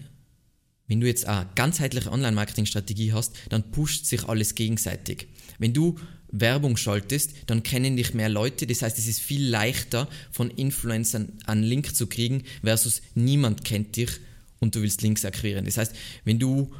wenn 0.89 0.99
du 0.99 1.07
jetzt 1.07 1.25
eine 1.25 1.47
ganzheitliche 1.55 2.11
Online-Marketing-Strategie 2.11 3.13
hast, 3.13 3.33
dann 3.47 3.71
pusht 3.71 4.05
sich 4.05 4.25
alles 4.25 4.55
gegenseitig. 4.55 5.27
Wenn 5.59 5.73
du 5.73 5.95
Werbung 6.31 6.77
schaltest, 6.77 7.33
dann 7.47 7.63
kennen 7.63 7.95
dich 7.95 8.13
mehr 8.13 8.29
Leute. 8.29 8.67
Das 8.67 8.81
heißt, 8.81 8.97
es 8.97 9.07
ist 9.07 9.19
viel 9.19 9.47
leichter, 9.47 10.09
von 10.31 10.49
Influencern 10.49 11.33
einen 11.45 11.63
Link 11.63 11.95
zu 11.95 12.07
kriegen, 12.07 12.43
versus 12.63 13.01
niemand 13.15 13.63
kennt 13.63 13.95
dich 13.95 14.09
und 14.59 14.75
du 14.75 14.81
willst 14.81 15.01
Links 15.01 15.25
akquirieren. 15.25 15.65
Das 15.65 15.77
heißt, 15.77 15.95
wenn 16.25 16.39
du 16.39 16.71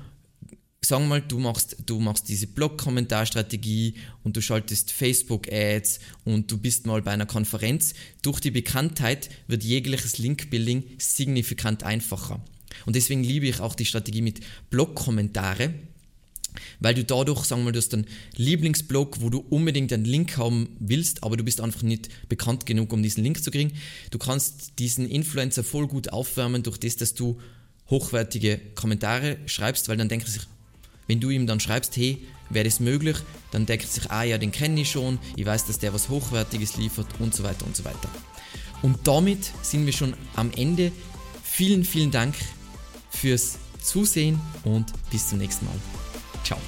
sagen 0.82 1.04
wir 1.04 1.10
mal, 1.10 1.22
du 1.22 1.39
machst, 1.39 1.76
du 1.86 2.00
machst 2.00 2.30
diese 2.30 2.48
Blog-Kommentarstrategie 2.48 3.95
und 4.24 4.38
du 4.38 4.41
schaltest 4.41 4.91
Facebook-Ads 4.91 6.00
und 6.24 6.50
du 6.50 6.58
bist 6.58 6.88
mal 6.88 7.02
bei 7.02 7.12
einer 7.12 7.26
Konferenz. 7.26 7.93
Durch 8.22 8.39
die 8.39 8.52
Bekanntheit 8.52 9.30
wird 9.48 9.63
jegliches 9.63 10.17
Link-Building 10.17 10.84
signifikant 10.98 11.84
einfacher. 11.84 12.41
Und 12.86 12.96
deswegen 12.96 13.24
liebe 13.24 13.48
ich 13.48 13.60
auch 13.60 13.76
die 13.76 13.86
Strategie 13.86 14.22
mit 14.22 14.42
Blog-Kommentare, 14.70 15.74
weil 16.80 16.94
du 16.94 17.04
dadurch, 17.04 17.46
sagen 17.46 17.62
wir 17.62 17.66
mal, 17.66 17.72
du 17.72 17.80
hast 17.80 17.94
einen 17.94 18.08
Lieblingsblog, 18.36 19.22
wo 19.22 19.30
du 19.30 19.40
unbedingt 19.50 19.94
einen 19.94 20.06
Link 20.06 20.38
haben 20.38 20.76
willst, 20.80 21.24
aber 21.24 21.38
du 21.38 21.44
bist 21.44 21.62
einfach 21.62 21.84
nicht 21.84 22.10
bekannt 22.28 22.66
genug, 22.66 22.92
um 22.94 23.04
diesen 23.04 23.24
Link 23.24 23.44
zu 23.44 23.52
kriegen. 23.52 23.74
Du 24.12 24.18
kannst 24.18 24.80
diesen 24.80 25.10
Influencer 25.10 25.64
voll 25.64 25.88
gut 25.88 26.12
aufwärmen 26.12 26.64
durch 26.64 26.78
das, 26.78 26.96
dass 26.96 27.14
du 27.14 27.40
hochwertige 27.90 28.60
Kommentare 28.76 29.38
schreibst, 29.46 29.90
weil 29.90 29.98
dann 29.98 30.10
denkt 30.10 30.28
er 30.28 30.32
sich, 30.32 30.44
wenn 31.08 31.20
du 31.20 31.30
ihm 31.30 31.48
dann 31.48 31.60
schreibst, 31.60 31.98
hey, 31.98 32.20
wäre 32.50 32.66
das 32.66 32.80
möglich, 32.80 33.18
dann 33.52 33.66
denkt 33.66 33.86
er 33.86 33.90
sich, 33.90 34.12
ah 34.12 34.24
ja, 34.24 34.38
den 34.38 34.52
kenne 34.52 34.82
ich 34.82 34.92
schon, 34.92 35.20
ich 35.36 35.46
weiß, 35.46 35.66
dass 35.66 35.80
der 35.80 35.94
was 35.94 36.10
Hochwertiges 36.10 36.78
liefert 36.78 37.08
und 37.20 37.34
so 37.34 37.44
weiter 37.44 37.66
und 37.66 37.76
so 37.76 37.84
weiter. 37.84 38.10
Und 38.82 39.08
damit 39.08 39.52
sind 39.62 39.86
wir 39.86 39.94
schon 39.94 40.14
am 40.36 40.52
Ende. 40.52 40.92
Vielen, 41.44 41.84
vielen 41.84 42.12
Dank 42.12 42.36
fürs 43.20 43.58
Zusehen 43.82 44.40
und 44.64 44.86
bis 45.12 45.30
zum 45.30 45.40
nächsten 45.40 45.66
Mal. 45.66 45.76
Ciao. 46.44 46.60